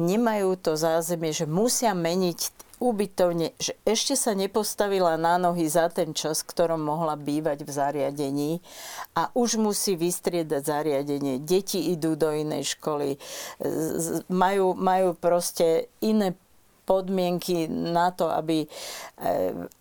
[0.00, 6.14] nemajú to zázemie, že musia meniť ubytovne, že ešte sa nepostavila na nohy za ten
[6.14, 8.52] čas, ktorom mohla bývať v zariadení
[9.18, 11.42] a už musí vystriedať zariadenie.
[11.42, 13.18] Deti idú do inej školy,
[13.62, 16.38] z- majú, majú proste iné
[16.88, 18.64] podmienky na to, aby...
[18.64, 18.68] e,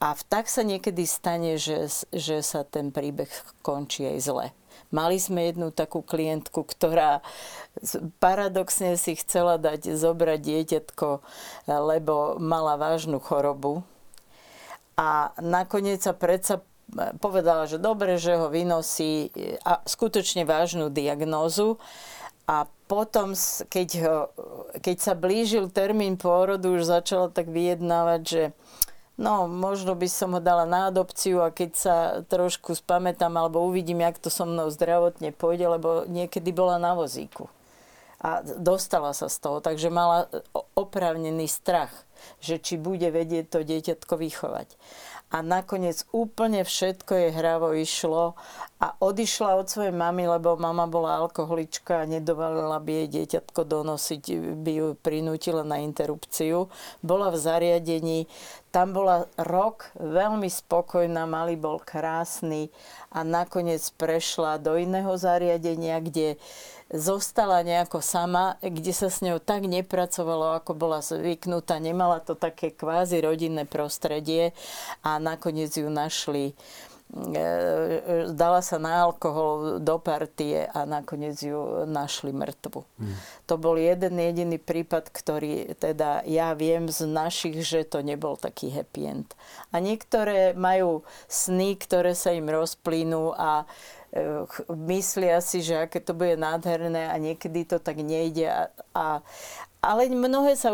[0.04, 3.32] A tak sa niekedy stane, že, že sa ten príbeh
[3.64, 4.48] končí aj zle.
[4.90, 7.20] Mali sme jednu takú klientku, ktorá
[8.24, 11.08] paradoxne si chcela dať zobrať dieťatko,
[11.68, 13.84] lebo mala vážnu chorobu.
[14.98, 20.90] A nakoniec sa predsa e, povedala, že dobre, že ho vynosí e, a skutočne vážnu
[20.90, 21.78] diagnózu.
[22.50, 23.38] A potom,
[23.70, 24.18] keď, ho,
[24.82, 28.44] keď sa blížil termín pôrodu, už začala tak vyjednávať, že
[29.18, 31.96] no, možno by som ho dala na adopciu a keď sa
[32.26, 37.50] trošku spamätám alebo uvidím, jak to so mnou zdravotne pôjde, lebo niekedy bola na vozíku.
[38.18, 40.26] A dostala sa z toho, takže mala
[40.74, 41.94] oprávnený strach,
[42.42, 44.74] že či bude vedieť to dieťatko vychovať.
[45.28, 48.40] A nakoniec úplne všetko jej hravo išlo
[48.80, 54.24] a odišla od svojej mamy, lebo mama bola alkoholička a nedovolila by jej dieťatko donosiť,
[54.56, 56.72] by ju prinútila na interrupciu.
[57.04, 58.20] Bola v zariadení,
[58.78, 62.70] tam bola rok veľmi spokojná, malý bol krásny
[63.10, 66.38] a nakoniec prešla do iného zariadenia, kde
[66.94, 71.82] zostala nejako sama, kde sa s ňou tak nepracovalo, ako bola zvyknutá.
[71.82, 74.54] Nemala to také kvázi rodinné prostredie
[75.02, 76.54] a nakoniec ju našli
[78.36, 82.84] dala sa na alkohol do partie a nakoniec ju našli mŕtvu.
[83.48, 88.76] To bol jeden jediný prípad, ktorý teda ja viem z našich, že to nebol taký
[88.76, 89.30] happy end.
[89.72, 93.64] A niektoré majú sny, ktoré sa im rozplynú a
[94.12, 94.44] e,
[94.92, 98.52] myslia si, že aké to bude nádherné a niekedy to tak nejde.
[98.52, 99.06] A, a,
[99.78, 100.74] ale mnohé sa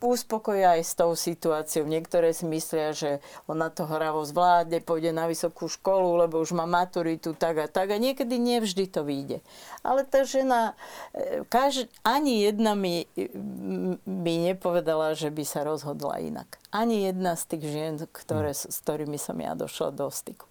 [0.00, 1.84] uspokoja aj s tou situáciou.
[1.84, 6.64] Niektoré si myslia, že ona to hravo zvládne, pôjde na vysokú školu, lebo už má
[6.64, 7.92] maturitu, tak a tak.
[7.92, 9.44] A niekedy nevždy to vyjde.
[9.84, 10.72] Ale tá žena,
[11.12, 13.04] e, kaž, ani jedna mi,
[14.08, 16.58] mi nepovedala, že by sa rozhodla inak.
[16.72, 20.48] Ani jedna z tých žien, ktoré, s ktorými som ja došla do styku.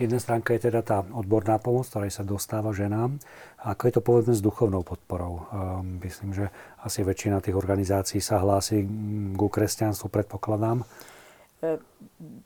[0.00, 3.20] Jedna stránka je teda tá odborná pomoc, ktorej sa dostáva ženám.
[3.60, 5.44] A ako je to povedzme s duchovnou podporou?
[5.52, 6.48] Um, myslím, že
[6.80, 10.82] asi väčšina tých organizácií sa hlási mm, ku kresťanstvu, predpokladám.
[11.60, 11.76] E,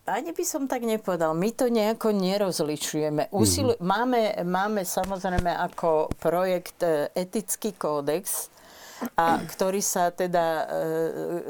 [0.05, 1.33] Ani by som tak nepovedal.
[1.39, 3.31] My to nejako nerozlišujeme.
[3.31, 3.89] Usilu- mm-hmm.
[3.89, 8.51] máme, máme samozrejme ako projekt e, etický kódex,
[9.17, 10.65] a ktorý sa teda e,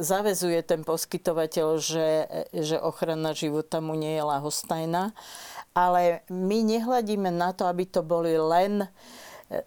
[0.03, 5.14] zavezuje ten poskytovateľ, že, že ochrana života mu nie je lahostajná.
[5.76, 8.88] Ale my nehľadíme na to, aby to boli len e,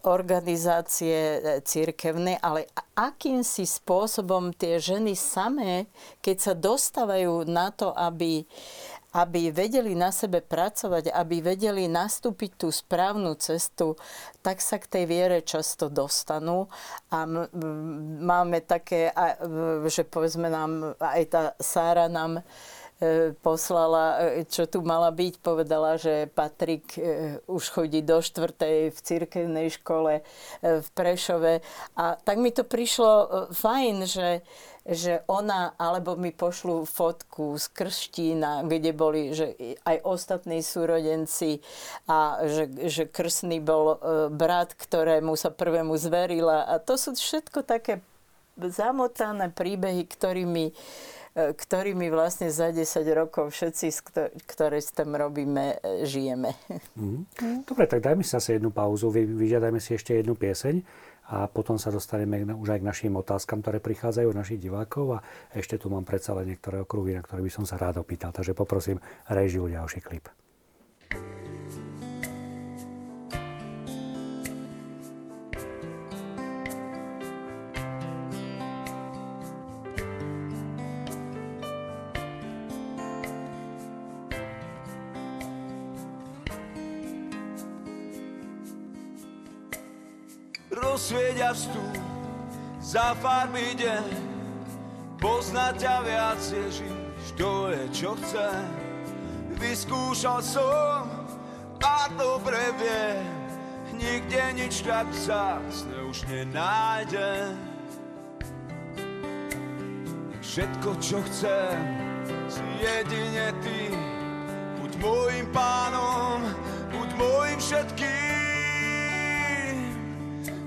[0.10, 2.66] organizácie e, církevné, ale
[2.98, 5.86] akýmsi spôsobom tie ženy samé,
[6.26, 8.42] keď sa dostávajú na to, aby,
[9.14, 13.94] aby vedeli na sebe pracovať, aby vedeli nastúpiť tú správnu cestu,
[14.42, 16.66] tak sa k tej viere často dostanú.
[17.14, 17.30] A
[18.26, 19.14] máme také,
[19.86, 22.42] že povedzme nám, aj tá Sára nám
[23.40, 29.00] poslala, e, čo tu mala byť, povedala, že Patrik e, už chodí do štvrtej v
[29.00, 30.24] cirkevnej škole e,
[30.84, 31.64] v Prešove.
[31.96, 34.44] A tak mi to prišlo e, fajn, že,
[34.84, 39.56] že ona, alebo mi pošlu fotku z Krštína, kde boli že
[39.88, 41.64] aj ostatní súrodenci
[42.04, 43.98] a že, že krsný bol e,
[44.28, 46.68] brat, ktorému sa prvému zverila.
[46.68, 48.04] A to sú všetko také
[48.68, 50.74] zamotané príbehy, ktorými, e,
[51.56, 52.84] ktorými vlastne za 10
[53.16, 53.88] rokov všetci,
[54.46, 56.54] ktoré s tým robíme, e, žijeme.
[57.00, 57.64] Mhm.
[57.64, 60.84] Dobre, tak dajme si zase jednu pauzu, vy, vyžiadajme si ešte jednu pieseň
[61.30, 65.24] a potom sa dostaneme už aj k našim otázkam, ktoré prichádzajú od našich divákov a
[65.54, 68.34] ešte tu mám predsa len niektoré okruhy, na ktoré by som sa rád opýtal.
[68.34, 68.98] Takže poprosím
[69.30, 70.26] režiu ďalší klip.
[91.00, 91.96] A vstúp
[92.84, 94.12] za farby deň.
[95.16, 98.68] Poznať ťa viac, Ježiš, to je čo chcem.
[99.56, 101.08] Vyskúšal som
[101.80, 103.24] a dobre viem,
[103.96, 107.56] nikde nič tak vzácne už nenájdem.
[110.44, 111.80] Všetko, čo chcem,
[112.52, 113.88] si jedine ty.
[114.84, 116.44] Buď môjim pánom,
[116.92, 118.29] buď môjim všetkým.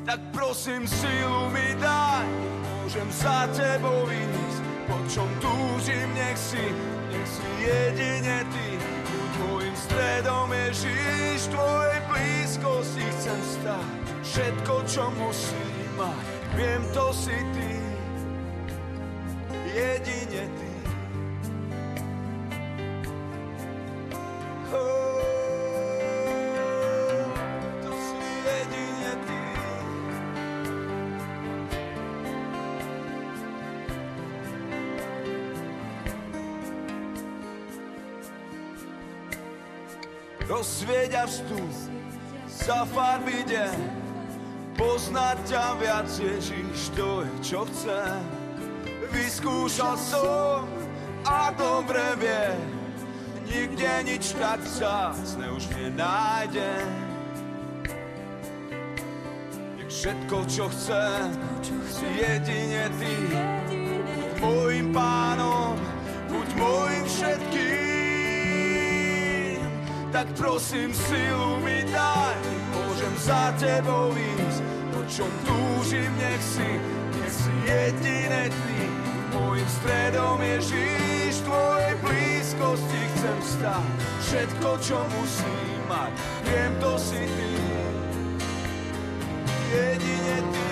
[0.03, 2.27] Tak prosím, silu mi daj,
[2.67, 4.61] môžem za tebou ísť.
[4.91, 6.75] Po čom túžim, nech si,
[7.07, 8.69] nech si jedine ty.
[9.39, 13.89] Môjim stredom, Ježiš, tvojej blízkosti chcem stať.
[14.27, 16.27] Všetko, čo musím mať,
[16.59, 17.72] viem, to si ty.
[40.83, 41.74] Rozsvieť a vstúp
[42.51, 43.78] za farby deň,
[44.74, 48.18] poznať ťa viac, Ježiš, to je čo chcem.
[49.14, 50.66] Vyskúšal som
[51.22, 52.59] a dobre viem,
[53.47, 56.91] nikde nič tak vzácne už nenájdem.
[59.78, 61.30] Nech všetko, čo chcem,
[61.95, 63.14] si jedine ty,
[64.18, 65.78] buď môjim pánom,
[66.26, 67.91] buď môjim všetkým.
[70.13, 72.37] Tak prosím, silu mi daj,
[72.77, 74.61] môžem za tebou ísť,
[74.93, 76.69] po čom túžim, nech si,
[77.17, 78.81] nech si jedine ty.
[79.33, 83.89] Mojím stredom Ježíš, v tvojej blízkosti chcem stať.
[84.21, 86.13] Všetko, čo musím mať,
[86.45, 87.51] viem, to si ty.
[89.73, 90.72] Jedine ty.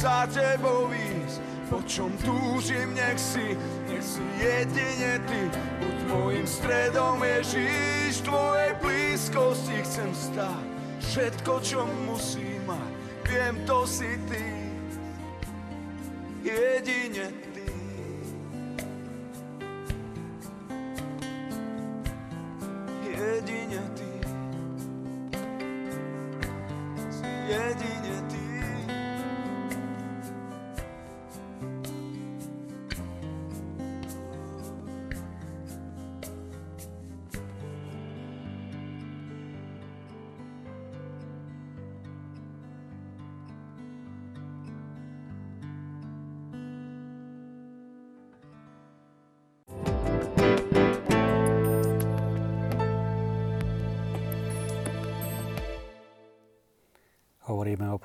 [0.00, 1.38] Za tebou ísť.
[1.68, 3.54] Po čom túžim, nech si,
[3.86, 5.40] nech si jedine ty.
[5.78, 10.66] Buď môjim stredom, Ježíš, v tvojej blízkosti chcem stáť.
[10.98, 12.90] Všetko, čo musím mať,
[13.28, 14.49] viem, to si ty.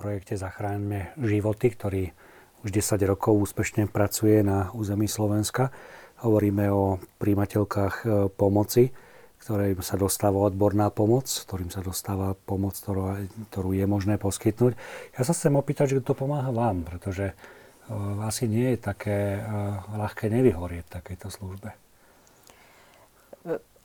[0.05, 2.13] Projekte Zachráňme životy, ktorý
[2.61, 5.73] už 10 rokov úspešne pracuje na území Slovenska.
[6.21, 8.93] Hovoríme o príjimateľkách e, pomoci,
[9.41, 14.77] ktorým sa dostáva odborná pomoc, ktorým sa dostáva pomoc, ktorú, ktorú je možné poskytnúť.
[15.17, 19.85] Ja sa chcem opýtať, že kto pomáha vám, pretože uh, asi nie je také uh,
[19.93, 21.84] ľahké nevyhorieť v takejto službe.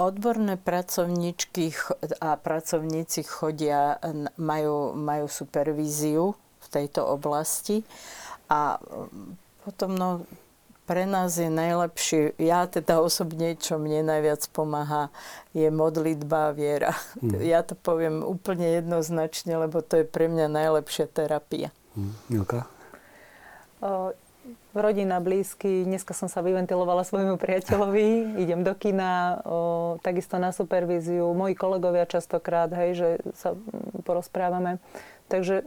[0.01, 1.77] Odborné pracovníčky
[2.25, 4.01] a pracovníci chodia,
[4.41, 6.33] majú, majú supervíziu
[6.65, 7.85] v tejto oblasti
[8.49, 9.37] a mm,
[9.69, 10.25] potom no,
[10.89, 15.13] pre nás je najlepšie, ja teda osobne, čo mne najviac pomáha,
[15.55, 16.97] je modlitba a viera.
[17.23, 17.39] Mhm.
[17.47, 21.71] Ja to poviem úplne jednoznačne, lebo to je pre mňa najlepšia terapia.
[21.95, 22.67] Hm, Milka?
[24.73, 25.83] Rodina, blízky.
[25.83, 29.59] Dneska som sa vyventilovala svojmu priateľovi, idem do kina, o,
[30.01, 31.27] takisto na supervíziu.
[31.35, 34.79] Moji kolegovia častokrát, hej, že sa mm, porozprávame.
[35.27, 35.67] Takže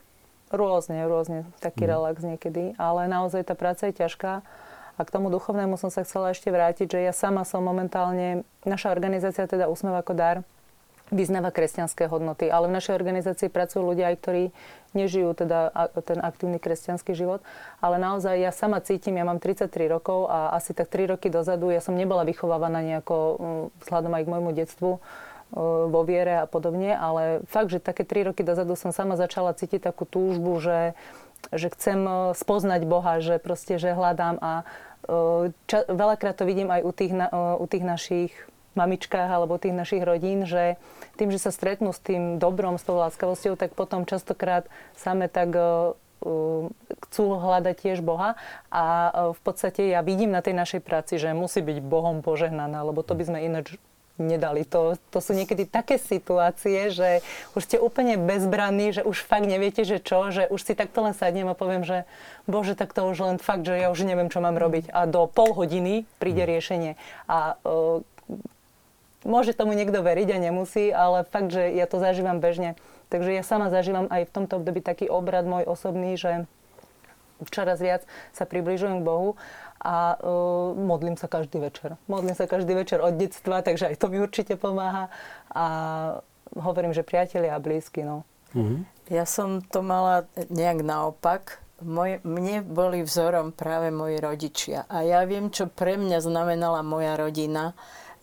[0.53, 1.91] rôzne, rôzne, taký mm.
[1.91, 2.63] relax niekedy.
[2.77, 4.45] Ale naozaj tá práca je ťažká.
[4.93, 8.93] A k tomu duchovnému som sa chcela ešte vrátiť, že ja sama som momentálne, naša
[8.93, 10.37] organizácia teda Úsmev ako dar,
[11.13, 12.49] vyznáva kresťanské hodnoty.
[12.49, 14.43] Ale v našej organizácii pracujú ľudia aj, ktorí
[14.93, 15.73] nežijú teda
[16.05, 17.41] ten aktívny kresťanský život.
[17.81, 21.73] Ale naozaj ja sama cítim, ja mám 33 rokov a asi tak 3 roky dozadu
[21.73, 24.99] ja som nebola vychovávaná nejako mm, vzhľadom aj k môjmu detstvu e,
[25.89, 29.81] vo viere a podobne, ale fakt, že také 3 roky dozadu som sama začala cítiť
[29.81, 30.93] takú túžbu, že,
[31.49, 34.63] že chcem e, spoznať Boha, že proste, že hľadám a e,
[35.65, 38.31] ča, veľakrát to vidím aj u tých, u tých našich
[38.73, 40.77] mamičkách alebo tých našich rodín, že
[41.15, 44.65] tým, že sa stretnú s tým dobrom, s tou láskavosťou, tak potom častokrát
[44.97, 45.93] same tak uh,
[47.09, 48.39] chcú hľadať tiež Boha
[48.73, 52.81] a uh, v podstate ja vidím na tej našej práci, že musí byť Bohom požehnaná,
[52.81, 53.77] lebo to by sme ináč
[54.21, 54.61] nedali.
[54.69, 57.25] To, to sú niekedy také situácie, že
[57.57, 61.17] už ste úplne bezbranní, že už fakt neviete, že čo, že už si takto len
[61.17, 62.05] sadnem a poviem, že
[62.45, 64.93] bože, tak to už len fakt, že ja už neviem, čo mám robiť.
[64.93, 66.93] A do pol hodiny príde riešenie.
[67.25, 67.57] A
[69.23, 72.75] Môže tomu niekto veriť a nemusí, ale fakt, že ja to zažívam bežne.
[73.07, 76.47] Takže ja sama zažívam aj v tomto období taký obrad môj osobný, že
[77.51, 79.35] čoraz viac sa približujem k Bohu
[79.83, 81.99] a uh, modlím sa každý večer.
[82.07, 85.11] Modlím sa každý večer od detstva, takže aj to mi určite pomáha.
[85.51, 85.65] A
[86.55, 88.23] hovorím, že priatelia a blízky, no.
[88.55, 88.79] Mm-hmm.
[89.11, 91.59] Ja som to mala nejak naopak.
[91.83, 94.87] Moj, mne boli vzorom práve moji rodičia.
[94.87, 97.75] A ja viem, čo pre mňa znamenala moja rodina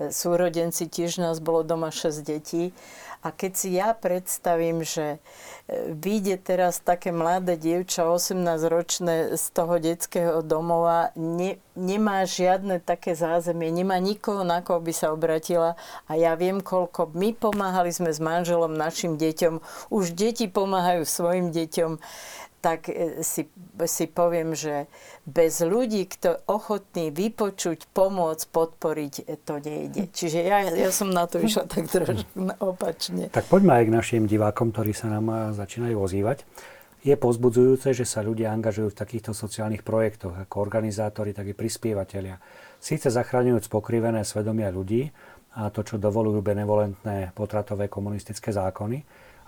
[0.09, 2.72] súrodenci, tiež nás bolo doma 6 detí.
[3.20, 5.20] A keď si ja predstavím, že
[5.68, 13.12] e, vyjde teraz také mladé dievča, 18-ročné z toho detského domova, ne, nemá žiadne také
[13.12, 15.76] zázemie, nemá nikoho, na koho by sa obratila.
[16.09, 19.61] A ja viem, koľko my pomáhali sme s manželom našim deťom,
[19.92, 22.01] už deti pomáhajú svojim deťom
[22.61, 23.48] tak e, si,
[23.88, 24.86] si poviem, že
[25.24, 30.12] bez ľudí, kto ochotný vypočuť, pomôcť, podporiť, e, to nejde.
[30.12, 33.32] Čiže ja, ja som na to išla tak trošku opačne.
[33.32, 36.44] Tak poďme aj k našim divákom, ktorí sa nám e, začínajú ozývať.
[37.00, 42.36] Je pozbudzujúce, že sa ľudia angažujú v takýchto sociálnych projektoch, ako organizátori, tak i prispievateľia.
[42.76, 45.08] Síce zachraňujúc pokrivené svedomia ľudí
[45.56, 49.00] a to, čo dovolujú benevolentné potratové komunistické zákony,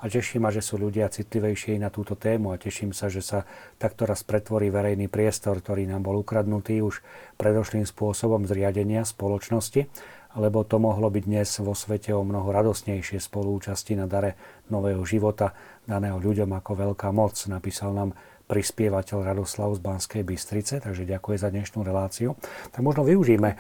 [0.03, 3.47] a teší ma, že sú ľudia citlivejšie na túto tému a teším sa, že sa
[3.79, 7.07] takto raz pretvorí verejný priestor, ktorý nám bol ukradnutý už
[7.39, 9.87] predošlým spôsobom zriadenia spoločnosti,
[10.35, 14.35] lebo to mohlo byť dnes vo svete o mnoho radosnejšie spolúčasti na dare
[14.75, 15.55] nového života,
[15.87, 18.11] daného ľuďom ako veľká moc, napísal nám
[18.43, 22.35] prispievateľ Radoslav z Banskej Bystrice, takže ďakujem za dnešnú reláciu.
[22.75, 23.57] Tak možno využijeme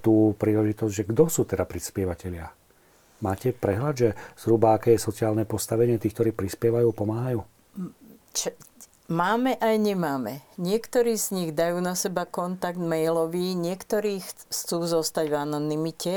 [0.00, 2.63] tú príležitosť, že kto sú teda prispievateľia
[3.24, 7.40] Máte prehľad, že zhruba aké je sociálne postavenie tých, ktorí prispievajú, pomáhajú?
[8.36, 8.52] Č-
[9.08, 10.44] máme aj nemáme.
[10.60, 16.14] Niektorí z nich dajú na seba kontakt mailový, niektorí chcú zostať v anonimite,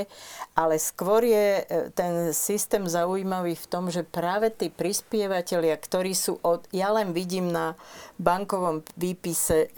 [0.55, 1.63] ale skôr je e,
[1.95, 6.67] ten systém zaujímavý v tom, že práve tí prispievateľia, ktorí sú od...
[6.75, 7.79] Ja len vidím na
[8.17, 9.69] bankovom výpise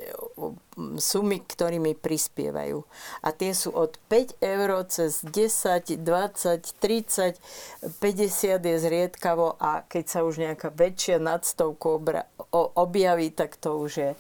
[0.96, 2.88] sumy, ktorými prispievajú.
[3.24, 7.36] A tie sú od 5 eur cez 10, 20, 30,
[8.00, 12.00] 50 je zriedkavo a keď sa už nejaká väčšia nadstovku
[12.80, 14.12] objaví, tak to už je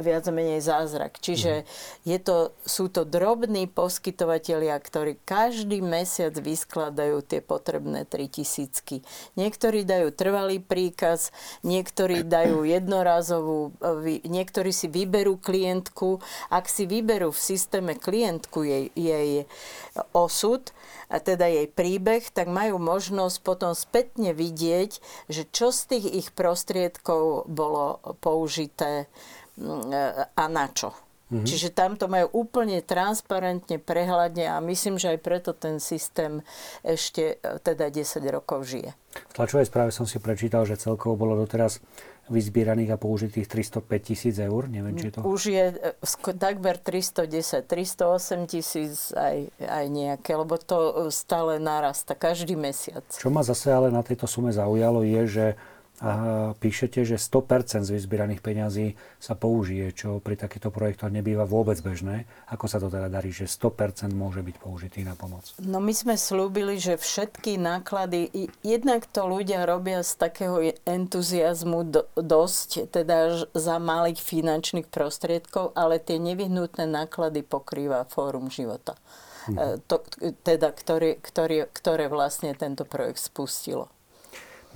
[0.00, 1.16] viac menej zázrak.
[1.18, 1.64] Čiže
[2.04, 9.02] je to, sú to drobní poskytovateľia, ktorí každý mesiac vyskladajú tie potrebné 3000.
[9.34, 11.32] Niektorí dajú trvalý príkaz,
[11.64, 13.72] niektorí dajú jednorazovú,
[14.28, 16.20] niektorí si vyberú klientku.
[16.52, 19.48] Ak si vyberú v systéme klientku jej, jej
[20.12, 20.70] osud,
[21.08, 25.00] a teda jej príbeh, tak majú možnosť potom spätne vidieť,
[25.32, 29.08] že čo z tých ich prostriedkov bolo použité
[30.36, 30.94] a na čo.
[31.28, 31.44] Mm-hmm.
[31.44, 36.40] Čiže tam to majú úplne transparentne, prehľadne a myslím, že aj preto ten systém
[36.80, 38.96] ešte e, teda 10 rokov žije.
[39.12, 41.84] V tlačovej správe som si prečítal, že celkovo bolo doteraz
[42.32, 44.72] vyzbieraných a použitých 305 tisíc eur.
[44.72, 45.20] Neviem, či to...
[45.20, 52.16] Už je e, takmer 310, 308 tisíc aj, aj nejaké, lebo to e, stále narasta
[52.16, 53.04] každý mesiac.
[53.12, 55.46] Čo ma zase ale na tejto sume zaujalo je, že
[55.98, 56.12] a
[56.54, 62.30] píšete, že 100% z vyzbieraných peňazí sa použije, čo pri takýchto projektoch nebýva vôbec bežné.
[62.54, 65.42] Ako sa to teda darí, že 100% môže byť použitý na pomoc?
[65.58, 68.30] No my sme slúbili, že všetky náklady,
[68.62, 75.98] jednak to ľudia robia z takého entuziasmu do, dosť, teda za malých finančných prostriedkov, ale
[75.98, 78.94] tie nevyhnutné náklady pokrýva Fórum života.
[79.50, 79.82] Hm.
[79.90, 79.96] To,
[80.46, 83.90] teda, ktorý, ktorý, ktoré vlastne tento projekt spustilo.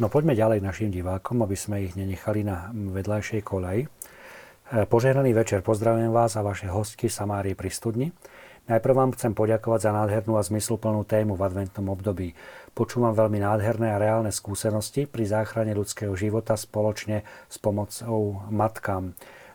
[0.01, 3.85] No poďme ďalej našim divákom, aby sme ich nenechali na vedľajšej kolej.
[3.85, 8.09] E, požehnaný večer, pozdravujem vás a vaše hostky Samárie pri studni.
[8.73, 12.33] Najprv vám chcem poďakovať za nádhernú a zmysluplnú tému v adventnom období.
[12.73, 17.21] Počúvam veľmi nádherné a reálne skúsenosti pri záchrane ľudského života spoločne
[17.53, 19.13] s pomocou matkám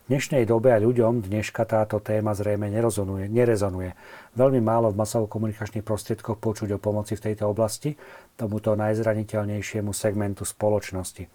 [0.08, 3.92] dnešnej dobe a ľuďom dneška táto téma zrejme nerezonuje, nerezonuje.
[4.40, 7.92] Veľmi málo v masovo-komunikačných prostriedkoch počuť o pomoci v tejto oblasti
[8.40, 11.28] tomuto najzraniteľnejšiemu segmentu spoločnosti.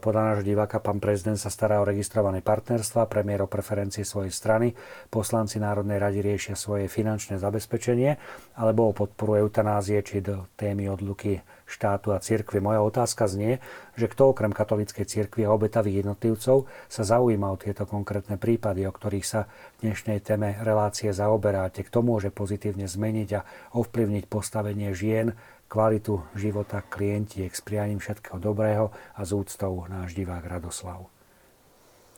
[0.00, 4.72] Podľa nášho diváka pán prezident sa stará o registrované partnerstva, premiér o preferencie svojej strany,
[5.12, 8.16] poslanci Národnej rady riešia svoje finančné zabezpečenie
[8.56, 11.36] alebo o podporu eutanázie či do témy odluky
[11.68, 12.64] štátu a cirkvi.
[12.64, 13.60] Moja otázka znie,
[13.94, 18.92] že kto okrem katolíckej cirkvi a obetavých jednotlivcov sa zaujíma o tieto konkrétne prípady, o
[18.92, 19.46] ktorých sa
[19.78, 21.84] v dnešnej téme relácie zaoberáte.
[21.84, 23.44] Kto môže pozitívne zmeniť a
[23.76, 25.36] ovplyvniť postavenie žien
[25.68, 31.04] kvalitu života klientiek s prianím všetkého dobrého a z úctou náš divák Radoslav.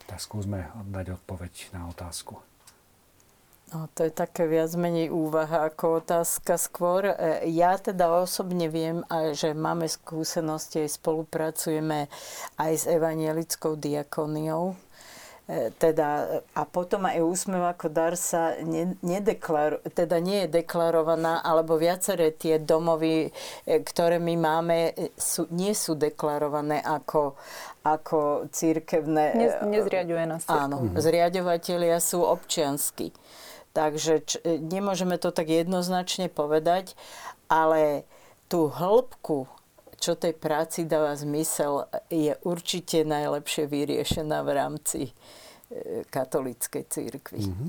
[0.07, 2.39] Tak skúsme dať odpoveď na otázku.
[3.71, 7.15] No, to je také viac menej úvaha ako otázka skôr.
[7.15, 12.11] E, ja teda osobne viem, že máme skúsenosti, spolupracujeme
[12.59, 14.75] aj s evanielickou diakoniou
[15.51, 21.43] E, teda, a potom aj úsmev ako dar sa ne, nedeklar, teda nie je deklarovaná,
[21.43, 23.35] alebo viaceré tie domovy,
[23.67, 27.35] e, ktoré my máme, sú, nie sú deklarované ako,
[27.83, 29.35] ako církevné.
[29.35, 31.03] Ne, nezriaduje nás Áno, mhm.
[31.03, 33.11] zriadovateľia sú občiansky.
[33.71, 36.99] Takže č, nemôžeme to tak jednoznačne povedať,
[37.47, 38.03] ale
[38.51, 39.47] tú hĺbku
[40.01, 45.01] čo tej práci dáva zmysel, je určite najlepšie vyriešená v rámci
[46.11, 47.47] katolíckej církvy.
[47.47, 47.69] Mm-hmm.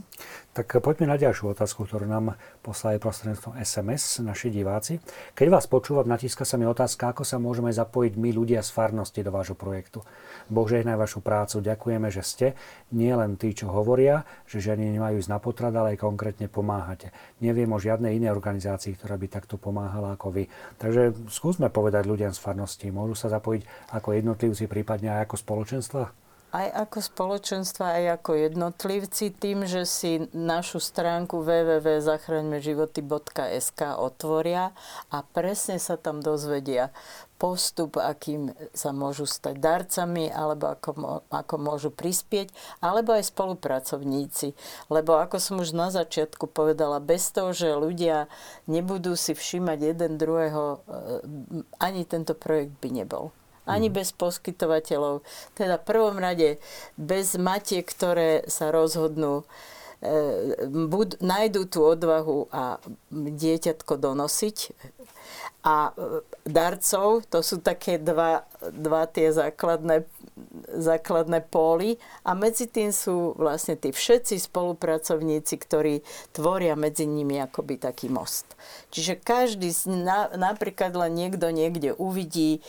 [0.57, 2.33] Tak poďme na ďalšiu otázku, ktorú nám
[2.65, 4.97] poslali prostredníctvom SMS naši diváci.
[5.37, 9.21] Keď vás počúvam, natíska sa mi otázka, ako sa môžeme zapojiť my ľudia z farnosti
[9.21, 10.01] do vášho projektu.
[10.49, 12.47] Boh žehnaj vašu prácu, ďakujeme, že ste
[12.89, 17.13] nie len tí, čo hovoria, že ženy nemajú ísť na potrad, ale aj konkrétne pomáhate.
[17.37, 20.49] Neviem o žiadnej inej organizácii, ktorá by takto pomáhala ako vy.
[20.81, 26.30] Takže skúsme povedať ľuďom z farnosti, môžu sa zapojiť ako jednotlivci, prípadne aj ako spoločenstva?
[26.51, 34.75] Aj ako spoločenstva, aj ako jednotlivci, tým, že si našu stránku www.zachraňmeživoty.sk otvoria
[35.07, 36.91] a presne sa tam dozvedia
[37.41, 42.53] postup, akým sa môžu stať darcami, alebo ako, ako môžu prispieť,
[42.85, 44.53] alebo aj spolupracovníci.
[44.93, 48.29] Lebo ako som už na začiatku povedala, bez toho, že ľudia
[48.69, 51.25] nebudú si všímať jeden druhého, e,
[51.81, 53.33] ani tento projekt by nebol
[53.65, 53.93] ani mm.
[53.93, 55.21] bez poskytovateľov.
[55.53, 56.57] Teda v prvom rade
[56.97, 59.45] bez matiek, ktoré sa rozhodnú
[60.01, 62.81] e, bud, nájdú tú odvahu a
[63.13, 64.57] dieťatko donosiť
[65.61, 70.09] a e, darcov, to sú také dva, dva tie základné,
[70.73, 76.01] základné póly a medzi tým sú vlastne tí všetci spolupracovníci, ktorí
[76.33, 78.57] tvoria medzi nimi akoby taký most.
[78.89, 79.69] Čiže každý,
[80.33, 82.61] napríklad len niekto niekde uvidí e,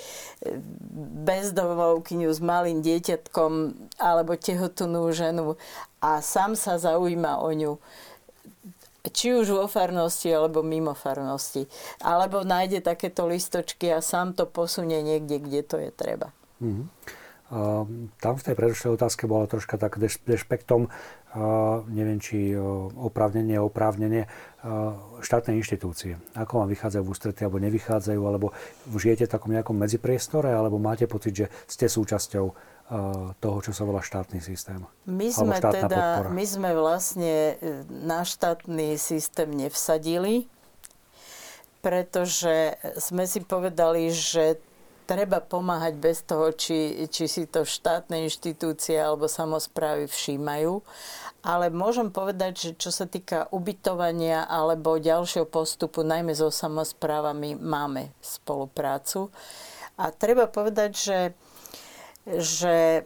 [1.24, 3.53] bezdomovkyňu s malým dieťatkom
[3.97, 5.57] alebo tehotnú ženu
[6.05, 7.72] a sám sa zaujíma o ňu
[9.11, 11.66] či už vo farnosti alebo mimo farnosti.
[11.98, 16.30] Alebo nájde takéto listočky a sám to posunie niekde, kde to je treba.
[16.62, 16.86] Mm-hmm.
[17.53, 17.84] Uh,
[18.16, 24.24] tam v tej predošlej otázke bola troška tak dešpektom, uh, neviem či uh, oprávnenie, oprávnenie,
[25.26, 26.22] štátne inštitúcie.
[26.38, 28.55] Ako vám vychádzajú v ústrety, alebo nevychádzajú, alebo
[28.94, 32.55] žijete v takom nejakom medzipriestore, alebo máte pocit, že ste súčasťou
[33.40, 34.84] toho, čo sa volá štátny systém?
[35.08, 40.44] My sme, teda, my sme vlastne e, na štátny systém nevsadili,
[41.80, 44.60] pretože sme si povedali, že
[45.08, 50.80] treba pomáhať bez toho, či, či si to štátne inštitúcie alebo samozprávy všímajú.
[51.42, 58.14] Ale môžem povedať, že čo sa týka ubytovania alebo ďalšieho postupu, najmä so samozprávami, máme
[58.22, 59.34] spoluprácu.
[59.98, 61.18] A treba povedať, že
[62.22, 63.02] že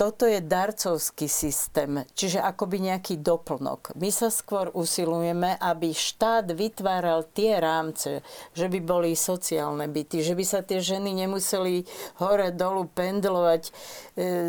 [0.00, 3.92] toto je darcovský systém, čiže akoby nejaký doplnok.
[4.00, 8.24] My sa skôr usilujeme, aby štát vytváral tie rámce,
[8.56, 11.84] že by boli sociálne byty, že by sa tie ženy nemuseli
[12.16, 13.72] hore dolu pendlovať e,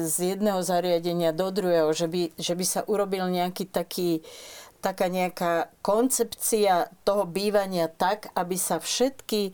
[0.07, 4.23] z jedného zariadenia do druhého, že by, že by sa urobil nejaký taký
[4.81, 9.51] taká nejaká koncepcia toho bývania tak, aby sa všetky e,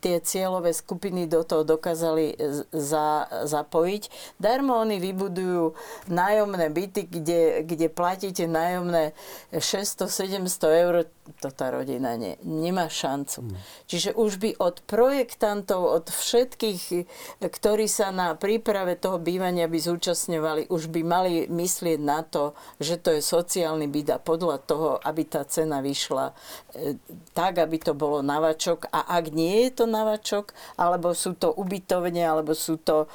[0.00, 2.36] tie cieľové skupiny do toho dokázali e,
[2.72, 4.34] za, zapojiť.
[4.40, 5.76] Darmo oni vybudujú
[6.08, 9.12] nájomné byty, kde, kde platíte nájomné
[9.52, 10.94] 600-700 eur,
[11.38, 13.44] to tá rodina nie, nemá šancu.
[13.44, 13.54] Mm.
[13.86, 17.02] Čiže už by od projektantov, od všetkých, e,
[17.44, 22.96] ktorí sa na príprave toho bývania by zúčastňovali, už by mali myslieť na to, že
[22.96, 26.96] to je sociálny byt a podľa toho, aby tá cena vyšla e,
[27.34, 28.88] tak, aby to bolo navačok.
[28.94, 33.08] A ak nie je to navačok, alebo sú to ubytovne, alebo sú to e,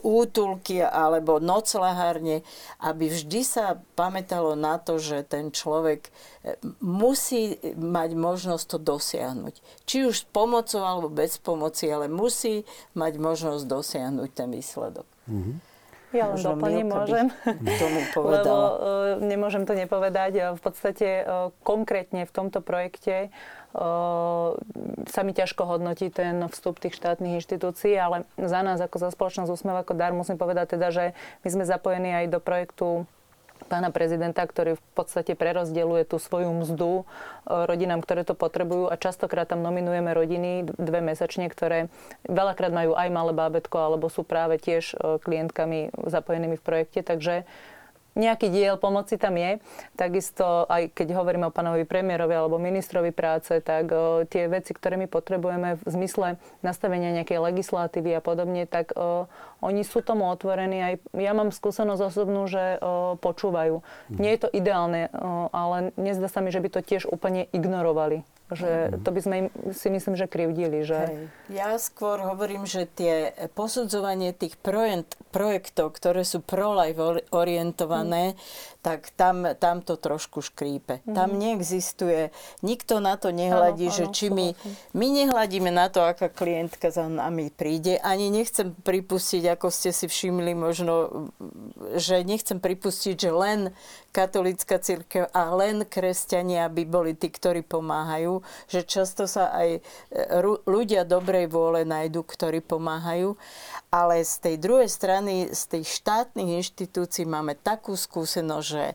[0.00, 2.46] útulky, alebo noclahárne,
[2.80, 9.54] aby vždy sa pamätalo na to, že ten človek e, musí mať možnosť to dosiahnuť.
[9.84, 12.62] Či už s pomocou alebo bez pomoci, ale musí
[12.94, 15.06] mať možnosť dosiahnuť ten výsledok.
[15.28, 15.73] Mm-hmm.
[16.14, 17.26] Ja len doplním, môžem.
[17.82, 18.38] Tomu povedala.
[18.38, 18.70] Lebo uh,
[19.18, 20.54] nemôžem to nepovedať.
[20.54, 23.34] V podstate uh, konkrétne v tomto projekte
[23.74, 29.50] sa mi ťažko hodnotí ten vstup tých štátnych inštitúcií, ale za nás ako za spoločnosť
[29.50, 31.04] Úsmev ako dar musím povedať teda, že
[31.42, 33.02] my sme zapojení aj do projektu
[33.74, 37.04] pána prezidenta, ktorý v podstate prerozdeluje tú svoju mzdu e,
[37.66, 38.86] rodinám, ktoré to potrebujú.
[38.86, 41.90] A častokrát tam nominujeme rodiny dve mesačne, ktoré
[42.30, 47.42] veľakrát majú aj malé bábetko alebo sú práve tiež e, klientkami zapojenými v projekte, takže
[48.14, 49.62] nejaký diel pomoci tam je.
[49.98, 54.98] Takisto aj keď hovoríme o pánovi premiérovi alebo ministrovi práce, tak o, tie veci, ktoré
[54.98, 59.26] my potrebujeme v zmysle nastavenia nejakej legislatívy a podobne, tak o,
[59.62, 60.78] oni sú tomu otvorení.
[60.82, 63.82] Aj ja mám skúsenosť osobnú, že o, počúvajú.
[64.10, 68.26] Nie je to ideálne, o, ale nezdá sa mi, že by to tiež úplne ignorovali.
[68.52, 70.84] Že to by sme im si myslím, že krivdili.
[70.84, 70.98] Že...
[71.00, 71.24] Hej.
[71.48, 77.00] Ja skôr hovorím, že tie posudzovanie tých projekt, projektov, ktoré sú pro-life
[77.32, 81.00] orientované, mm tak tam, tam to trošku škrípe.
[81.08, 81.16] Mm.
[81.16, 82.28] Tam neexistuje,
[82.60, 84.52] nikto na to nehľadí, ano, že ano, či my,
[84.92, 87.96] my nehľadíme na to, aká klientka za nami príde.
[88.04, 91.32] Ani nechcem pripustiť, ako ste si všimli možno,
[91.96, 93.72] že nechcem pripustiť, že len
[94.12, 98.33] katolická církev a len kresťania by boli tí, ktorí pomáhajú.
[98.72, 99.80] Že často sa aj e,
[100.64, 103.36] ľudia dobrej vôle nájdu, ktorí pomáhajú.
[103.94, 108.86] Ale z tej druhej strany, z tých štátnych inštitúcií máme takú skúsenosť, že,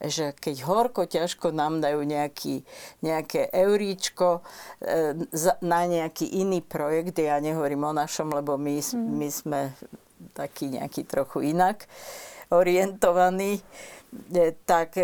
[0.00, 2.64] že keď horko, ťažko nám dajú nejaký,
[3.04, 4.40] nejaké euríčko
[4.80, 5.12] e,
[5.60, 8.96] na nejaký iný projekt, ja nehovorím o našom, lebo my, mm.
[8.96, 9.60] my sme
[10.32, 11.84] taký nejaký trochu inak
[12.48, 13.60] orientovaní,
[14.32, 14.96] e, tak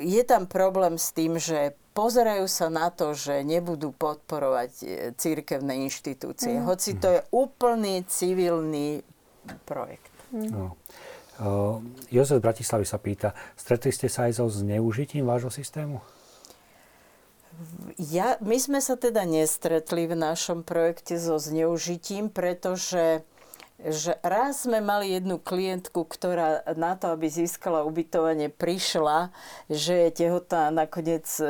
[0.00, 4.86] je tam problém s tým, že pozerajú sa na to, že nebudú podporovať e,
[5.16, 6.58] církevné inštitúcie.
[6.58, 6.64] Mm.
[6.66, 9.04] Hoci to je úplný civilný
[9.68, 10.12] projekt.
[10.32, 10.50] Mm.
[10.50, 10.64] No.
[11.42, 11.80] Uh,
[12.12, 16.04] Jozef Bratislavy sa pýta, stretli ste sa aj so zneužitím vášho systému?
[17.96, 23.24] Ja, my sme sa teda nestretli v našom projekte so zneužitím, pretože
[23.82, 29.34] že raz sme mali jednu klientku, ktorá na to, aby získala ubytovanie, prišla,
[29.66, 30.70] že je tehotná.
[30.70, 31.44] Nakoniec e,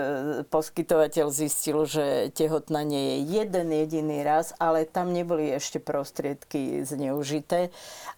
[0.49, 7.69] poskytovateľ zistil, že tehotná nie je jeden jediný raz, ale tam neboli ešte prostriedky zneužité.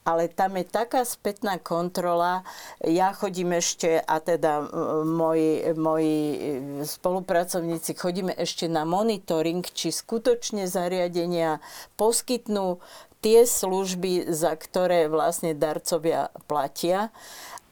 [0.06, 2.46] Ale tam je taká spätná kontrola.
[2.86, 4.68] Ja chodím ešte, a teda
[5.02, 6.18] moji, moji
[6.86, 11.58] spolupracovníci chodíme ešte na monitoring, či skutočne zariadenia
[11.98, 12.78] poskytnú
[13.24, 17.08] tie služby, za ktoré vlastne darcovia platia.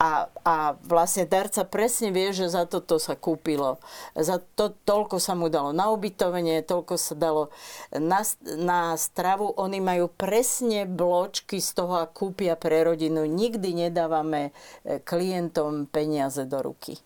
[0.02, 3.78] A, a vlastne darca presne vie, že za toto sa kúpilo.
[4.18, 7.54] Za to, toľko sa mu dalo na ubytovanie, toľko sa dalo
[7.94, 8.26] na,
[8.58, 9.54] na stravu.
[9.54, 13.30] Oni majú presne bločky z toho a kúpia pre rodinu.
[13.30, 14.50] Nikdy nedávame
[14.82, 16.98] e, klientom peniaze do ruky.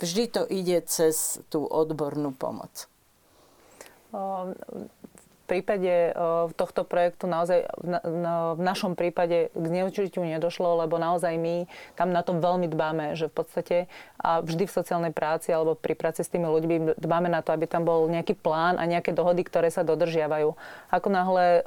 [0.00, 2.88] Vždy to ide cez tú odbornú pomoc
[5.44, 5.92] prípade
[6.56, 11.68] tohto projektu naozaj v našom prípade k zneužitiu nedošlo, lebo naozaj my
[11.98, 13.76] tam na to veľmi dbáme, že v podstate
[14.16, 17.68] a vždy v sociálnej práci alebo pri práci s tými ľuďmi dbáme na to, aby
[17.68, 20.56] tam bol nejaký plán a nejaké dohody, ktoré sa dodržiavajú.
[20.88, 21.60] Ako náhle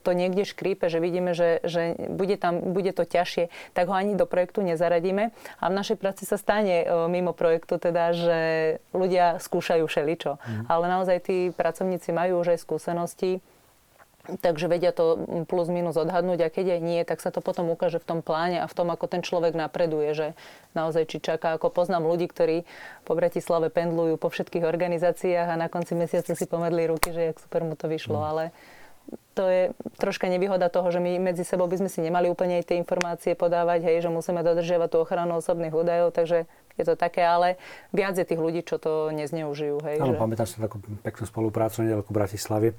[0.00, 4.16] to niekde škrípe, že vidíme, že, že bude, tam, bude to ťažšie, tak ho ani
[4.16, 5.36] do projektu nezaradíme.
[5.60, 8.40] A v našej práci sa stane mimo projektu teda, že
[8.96, 10.40] ľudia skúšajú všeličo.
[10.40, 10.64] Mm.
[10.70, 13.42] Ale naozaj tí pracovníci majú už aj skúsenosť skúsenosti
[14.22, 15.18] takže vedia to
[15.50, 18.62] plus minus odhadnúť a keď aj nie, tak sa to potom ukáže v tom pláne
[18.62, 20.26] a v tom, ako ten človek napreduje, že
[20.78, 22.62] naozaj či čaká, ako poznám ľudí, ktorí
[23.02, 27.42] po Bratislave pendlujú po všetkých organizáciách a na konci mesiaca si pomedli ruky, že jak
[27.42, 28.26] super mu to vyšlo, mm.
[28.30, 28.44] ale
[29.34, 29.62] to je
[29.98, 33.90] troška nevýhoda toho, že my medzi sebou by sme si nemali úplne tie informácie podávať,
[33.90, 36.46] hej, že musíme dodržiavať tú ochranu osobných údajov, takže
[36.76, 37.60] je to také, ale
[37.92, 39.80] viac je tých ľudí, čo to nezneužijú.
[39.84, 40.20] Hej, Áno, že...
[40.20, 42.74] pamätám si takú peknú spoluprácu nedaleko Bratislavy.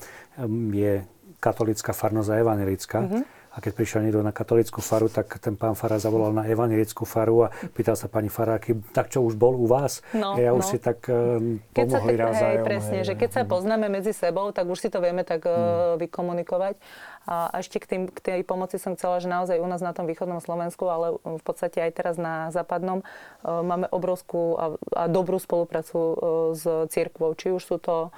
[0.73, 1.05] Je
[1.43, 2.99] katolická farnosť a evangelická.
[3.03, 3.23] Mm-hmm.
[3.53, 7.45] A keď prišiel niekto na katolickú faru, tak ten pán Fara zavolal na evangelickú faru
[7.45, 10.01] a pýtal sa pani Faráky, tak čo už bol u vás?
[10.09, 10.69] No, ja už no.
[10.73, 14.49] si tak um, pomohli keď sa, hej, presne, hej, že keď sa poznáme medzi sebou,
[14.49, 16.01] tak už si to vieme tak mm.
[16.01, 16.81] vykomunikovať.
[17.23, 20.03] A ešte k, tým, k tej pomoci som chcela, že naozaj u nás na tom
[20.03, 25.39] východnom Slovensku, ale v podstate aj teraz na západnom, uh, máme obrovskú a, a dobrú
[25.39, 26.15] spoluprácu uh,
[26.51, 27.31] s církvou.
[27.39, 28.11] Či už sú to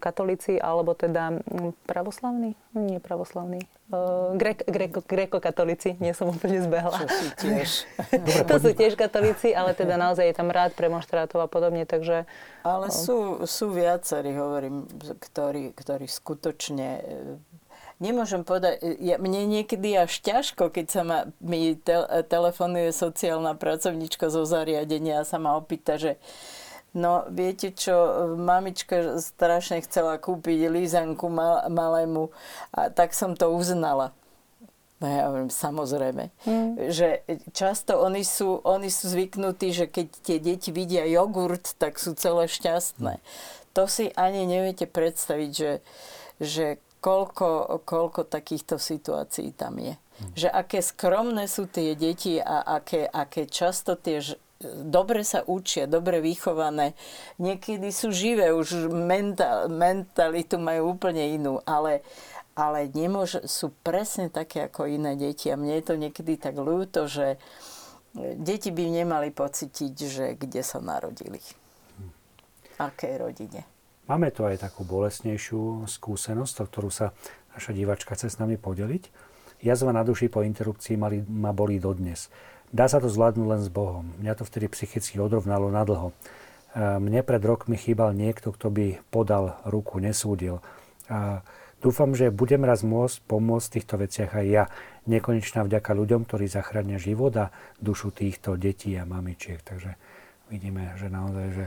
[0.00, 1.36] katolíci alebo teda
[1.86, 2.56] pravoslavní?
[2.74, 3.60] Nie pravoslavní.
[4.38, 6.94] Grek, greko, grekokatolíci, nie som úplne zbehla.
[6.94, 7.70] Čo si tiež.
[8.50, 12.22] to sú tiež katolíci, ale teda naozaj je tam rád premonštrátov a podobne, takže...
[12.62, 14.86] Ale sú, sú viacerí, hovorím,
[15.18, 17.02] ktorí, ktorí skutočne
[18.00, 21.94] nemôžem povedať, ja, mne niekedy až ťažko, keď sa ma, mi te,
[22.30, 26.16] telefonuje sociálna pracovníčka zo zariadenia a sa ma opýta, že
[26.90, 27.94] No, viete čo,
[28.34, 32.34] mamička strašne chcela kúpiť lízanku mal, malému
[32.74, 34.10] a tak som to uznala.
[35.00, 36.28] No ja hovorím, samozrejme.
[36.44, 36.92] Mm.
[36.92, 37.08] Že
[37.56, 42.50] často oni sú, oni sú zvyknutí, že keď tie deti vidia jogurt, tak sú celé
[42.50, 43.16] šťastné.
[43.72, 45.72] To si ani neviete predstaviť, že,
[46.36, 46.66] že
[47.00, 49.96] koľko, koľko takýchto situácií tam je.
[49.96, 50.32] Mm.
[50.36, 54.20] Že aké skromné sú tie deti a aké, aké často tie
[54.60, 56.92] dobre sa učia, dobre vychované.
[57.40, 62.04] Niekedy sú živé, už mental, mentalitu majú úplne inú, ale,
[62.52, 65.48] ale nemôž, sú presne také ako iné deti.
[65.48, 67.40] A mne je to niekedy tak ľúto, že
[68.36, 71.40] deti by nemali pocítiť, že kde sa narodili.
[72.80, 73.64] Akej rodine.
[74.08, 77.14] Máme tu aj takú bolesnejšiu skúsenosť, o ktorú sa
[77.54, 79.30] naša divačka chce s nami podeliť.
[79.60, 82.32] Jazva na duši po interrupcii mali, ma bolí dodnes.
[82.70, 84.14] Dá sa to zvládnuť len s Bohom.
[84.22, 86.14] Mňa to vtedy psychicky odrovnalo nadlho.
[86.14, 86.14] E,
[86.78, 90.62] mne pred rokmi chýbal niekto, kto by podal ruku, nesúdil.
[91.10, 91.42] A
[91.82, 94.64] dúfam, že budem raz môcť pomôcť v týchto veciach aj ja.
[95.10, 97.50] Nekonečná vďaka ľuďom, ktorí zachránia život a
[97.82, 99.58] dušu týchto detí a mamičiek.
[99.58, 99.98] Takže
[100.46, 101.66] vidíme, že naozaj, že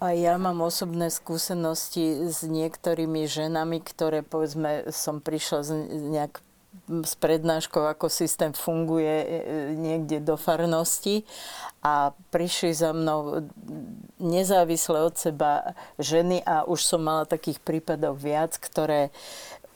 [0.00, 5.70] a ja mám osobné skúsenosti s niektorými ženami, ktoré povedzme som prišla z
[6.16, 6.40] nejak
[6.86, 9.28] s prednáškou, ako systém funguje e,
[9.74, 11.26] niekde do farnosti.
[11.82, 13.48] A prišli za mnou
[14.18, 19.14] nezávisle od seba ženy a už som mala takých prípadov viac, ktoré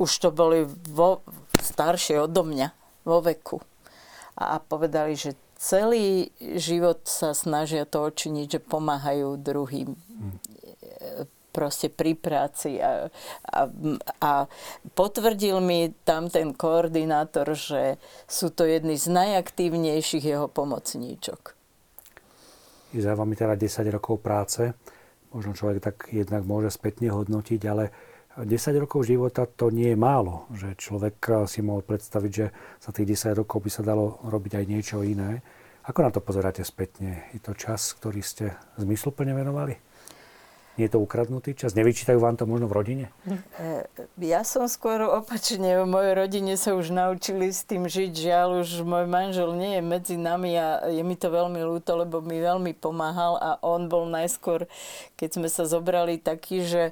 [0.02, 1.22] už to boli vo,
[1.62, 2.68] staršie odo mňa,
[3.06, 3.62] vo veku.
[4.34, 9.94] A povedali, že celý život sa snažia to očiniť, že pomáhajú druhým
[11.52, 12.80] proste pri práci.
[12.80, 13.12] A,
[13.44, 13.60] a,
[14.24, 14.32] a
[14.96, 21.54] potvrdil mi tam ten koordinátor, že sú to jedni z najaktívnejších jeho pomocníčok.
[22.96, 24.72] Je za vami teda 10 rokov práce.
[25.32, 27.88] Možno človek tak jednak môže spätne hodnotiť, ale
[28.36, 28.48] 10
[28.80, 30.48] rokov života to nie je málo.
[30.52, 32.46] Že človek si mohol predstaviť, že
[32.80, 35.40] za tých 10 rokov by sa dalo robiť aj niečo iné.
[35.82, 37.26] Ako na to pozeráte spätne?
[37.34, 39.74] Je to čas, ktorý ste zmysluplne venovali?
[40.80, 41.76] Nie je to ukradnutý čas?
[41.76, 43.04] Nevyčítajú vám to možno v rodine?
[43.60, 43.84] E,
[44.24, 45.84] ja som skôr opačne.
[45.84, 48.12] V mojej rodine sa už naučili s tým žiť.
[48.16, 52.24] Žiaľ, už môj manžel nie je medzi nami a je mi to veľmi ľúto, lebo
[52.24, 54.64] mi veľmi pomáhal a on bol najskôr,
[55.20, 56.82] keď sme sa zobrali taký, že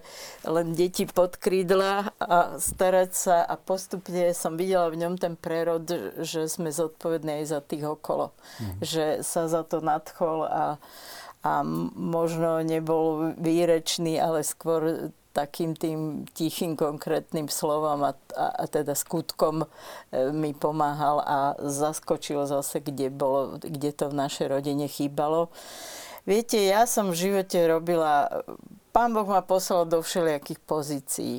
[0.45, 5.89] len deti pod krídla a starať sa a postupne som videla v ňom ten prerod,
[6.21, 8.37] že sme zodpovední aj za tých okolo.
[8.61, 8.77] Mm.
[8.85, 10.77] Že sa za to nadchol a
[11.41, 11.65] a
[11.97, 19.63] možno nebol výrečný, ale skôr takým tým tichým konkrétnym slovom a, a, a teda skutkom
[19.63, 19.67] e,
[20.35, 25.49] mi pomáhal a zaskočil zase, kde, bolo, kde to v našej rodine chýbalo.
[26.27, 28.43] Viete, ja som v živote robila,
[28.91, 31.35] pán Boh ma poslal do všelijakých pozícií.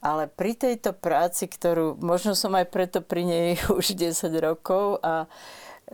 [0.00, 5.28] Ale pri tejto práci, ktorú možno som aj preto pri nej už 10 rokov a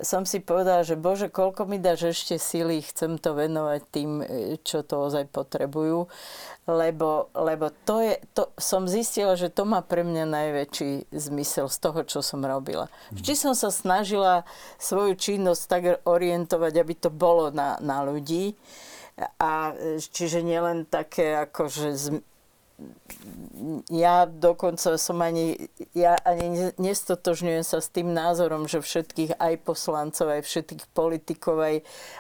[0.01, 4.57] som si povedala, že Bože, koľko mi dáš ešte síly, chcem to venovať tým, e,
[4.65, 6.09] čo to ozaj potrebujú.
[6.65, 11.77] Lebo, lebo to je, to, som zistila, že to má pre mňa najväčší zmysel z
[11.77, 12.89] toho, čo som robila.
[13.13, 14.49] Vždy som sa snažila
[14.81, 18.57] svoju činnosť tak orientovať, aby to bolo na, na ľudí.
[19.37, 22.23] A čiže nielen také akože
[23.91, 30.27] ja dokonca som ani, ja ani nestotožňujem sa s tým názorom, že všetkých aj poslancov,
[30.33, 31.77] aj všetkých politikov, aj,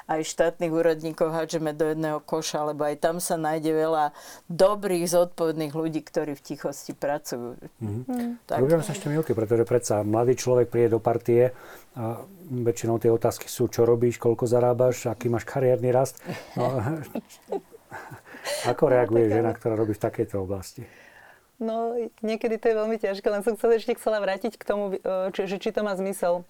[0.06, 4.04] aj štátnych úradníkov hádžeme do jedného koša, lebo aj tam sa nájde veľa
[4.46, 7.58] dobrých, zodpovedných ľudí, ktorí v tichosti pracujú.
[7.82, 8.46] Mm-hmm.
[8.46, 8.58] Tak.
[8.62, 11.50] Robíme sa ešte milky, pretože predsa mladý človek príde do partie
[11.92, 16.22] a väčšinou tie otázky sú, čo robíš, koľko zarábaš, aký máš kariérny rast.
[16.56, 16.80] No,
[18.66, 20.82] ako reaguje žena, ktorá robí v takejto oblasti?
[21.62, 21.94] No,
[22.26, 25.46] niekedy to je veľmi ťažké, len som chcela ešte chcela vrátiť k tomu, e, či,
[25.46, 26.42] či to má zmysel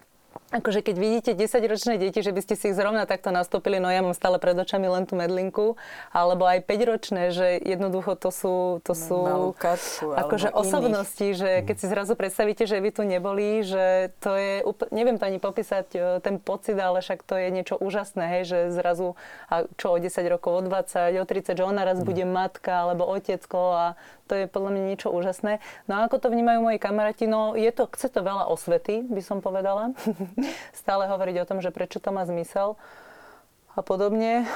[0.53, 4.05] akože keď vidíte 10-ročné deti, že by ste si ich zrovna takto nastúpili, no ja
[4.05, 5.81] mám stále pred očami len tú medlinku,
[6.13, 8.55] alebo aj 5-ročné, že jednoducho to sú,
[8.85, 11.39] to sú katku, akože osobnosti, iných.
[11.41, 14.61] že keď si zrazu predstavíte, že vy tu neboli, že to je,
[14.93, 18.57] neviem to ani popísať e, ten pocit, ale však to je niečo úžasné, hej, že
[18.69, 19.17] zrazu,
[19.49, 22.05] a čo o 10 rokov, o 20, o 30, že ona raz mm.
[22.05, 23.85] bude matka alebo otecko a
[24.33, 25.61] to je podľa mňa niečo úžasné.
[25.85, 29.21] No a ako to vnímajú moji kamaráti, no je to, chce to veľa osvety, by
[29.21, 29.93] som povedala.
[30.81, 32.81] Stále hovoriť o tom, že prečo to má zmysel
[33.77, 34.49] a podobne.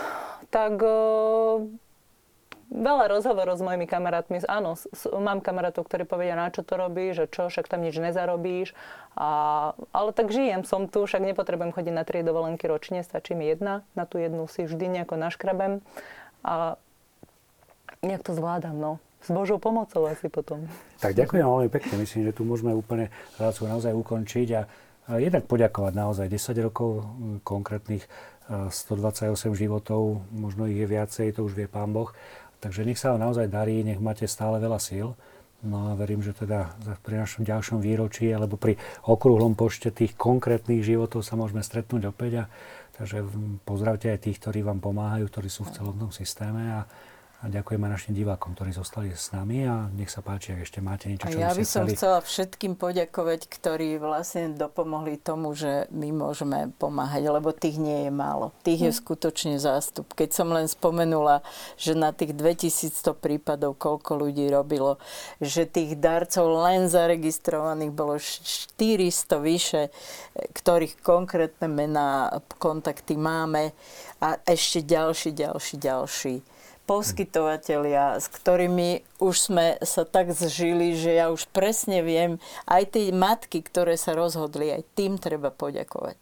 [0.50, 0.82] Tak
[2.74, 4.42] veľa rozhovorov s mojimi kamarátmi.
[4.50, 4.74] Áno,
[5.14, 8.74] mám kamarátov, ktorí povedia, na čo to robíš, že čo, však tam nič nezarobíš.
[9.14, 13.46] A, ale tak žijem, som tu, však nepotrebujem chodiť na tri dovolenky ročne, stačí mi
[13.46, 13.86] jedna.
[13.94, 15.86] Na tú jednu si vždy nejako naškrabem.
[16.42, 16.82] A
[18.02, 18.98] nejak to zvládam, no
[19.28, 20.64] s Božou pomocou asi potom.
[21.04, 22.00] Tak ďakujem veľmi pekne.
[22.00, 24.62] Myslím, že tu môžeme úplne reláciu naozaj ukončiť a
[25.20, 27.04] jednak poďakovať naozaj 10 rokov
[27.44, 28.08] konkrétnych
[28.48, 32.16] 128 životov, možno ich je viacej, to už vie Pán Boh.
[32.64, 35.12] Takže nech sa vám naozaj darí, nech máte stále veľa síl.
[35.68, 36.72] No a verím, že teda
[37.04, 42.48] pri našom ďalšom výročí alebo pri okrúhlom počte tých konkrétnych životov sa môžeme stretnúť opäť.
[42.48, 42.52] A,
[42.96, 43.28] takže
[43.68, 46.88] pozdravte aj tých, ktorí vám pomáhajú, ktorí sú v celotnom systéme a
[47.38, 50.82] a ďakujem aj našim divákom, ktorí zostali s nami a nech sa páči, ak ešte
[50.82, 51.94] máte niečo, čo a ja by som chceli.
[51.94, 58.12] chcela všetkým poďakovať, ktorí vlastne dopomohli tomu, že my môžeme pomáhať, lebo tých nie je
[58.12, 58.58] málo.
[58.66, 58.98] Tých je hm.
[58.98, 60.10] skutočne zástup.
[60.18, 61.46] Keď som len spomenula,
[61.78, 64.98] že na tých 2100 prípadov koľko ľudí robilo,
[65.38, 68.82] že tých darcov len zaregistrovaných bolo 400
[69.38, 69.94] vyše,
[70.34, 73.78] ktorých konkrétne mená, kontakty máme
[74.26, 76.57] a ešte ďalší, ďalší, ďalší
[76.88, 83.12] poskytovateľia, s ktorými už sme sa tak zžili, že ja už presne viem, aj tie
[83.12, 86.16] matky, ktoré sa rozhodli, aj tým treba poďakovať.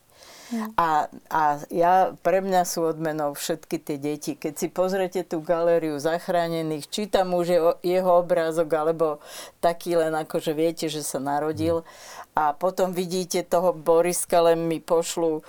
[0.54, 0.78] Mm.
[0.78, 1.42] A, a
[1.74, 4.38] ja, pre mňa sú odmenou všetky tie deti.
[4.38, 9.18] Keď si pozrete tú galériu zachránených, či tam už je jeho obrázok, alebo
[9.58, 11.82] taký len ako, že viete, že sa narodil.
[11.82, 12.25] Mm.
[12.36, 15.44] A potom vidíte toho Boriska, len mi pošlu e,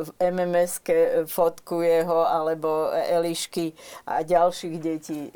[0.00, 0.80] v mms
[1.28, 3.76] fotku jeho, alebo Elišky
[4.08, 5.28] a ďalších detí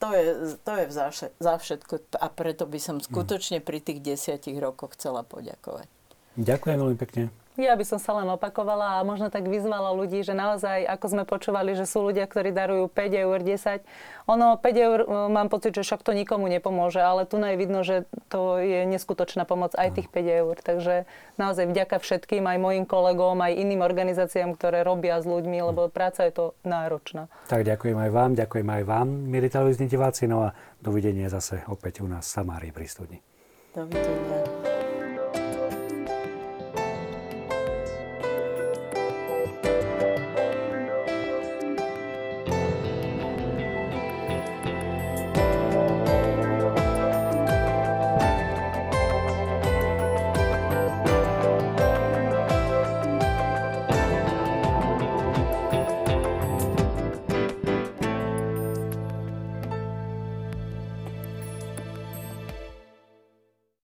[0.00, 4.56] to je, to je za, za všetko a preto by som skutočne pri tých desiatich
[4.56, 5.84] rokoch chcela poďakovať.
[6.40, 7.28] Ďakujem veľmi pekne.
[7.60, 11.24] Ja by som sa len opakovala a možno tak vyzvala ľudí, že naozaj, ako sme
[11.28, 13.84] počúvali, že sú ľudia, ktorí darujú 5 eur, 10.
[14.32, 17.84] Ono, 5 eur, e, mám pocit, že však to nikomu nepomôže, ale tu je vidno,
[17.84, 20.54] že to je neskutočná pomoc aj tých 5 eur.
[20.56, 21.04] Takže
[21.36, 26.24] naozaj vďaka všetkým, aj mojim kolegom, aj iným organizáciám, ktoré robia s ľuďmi, lebo práca
[26.24, 27.28] je to náročná.
[27.52, 32.00] Tak ďakujem aj vám, ďakujem aj vám, milí televízni diváci, no a dovidenia zase opäť
[32.00, 33.18] u nás v Samárii pri studni.
[33.76, 34.79] Dovidenia.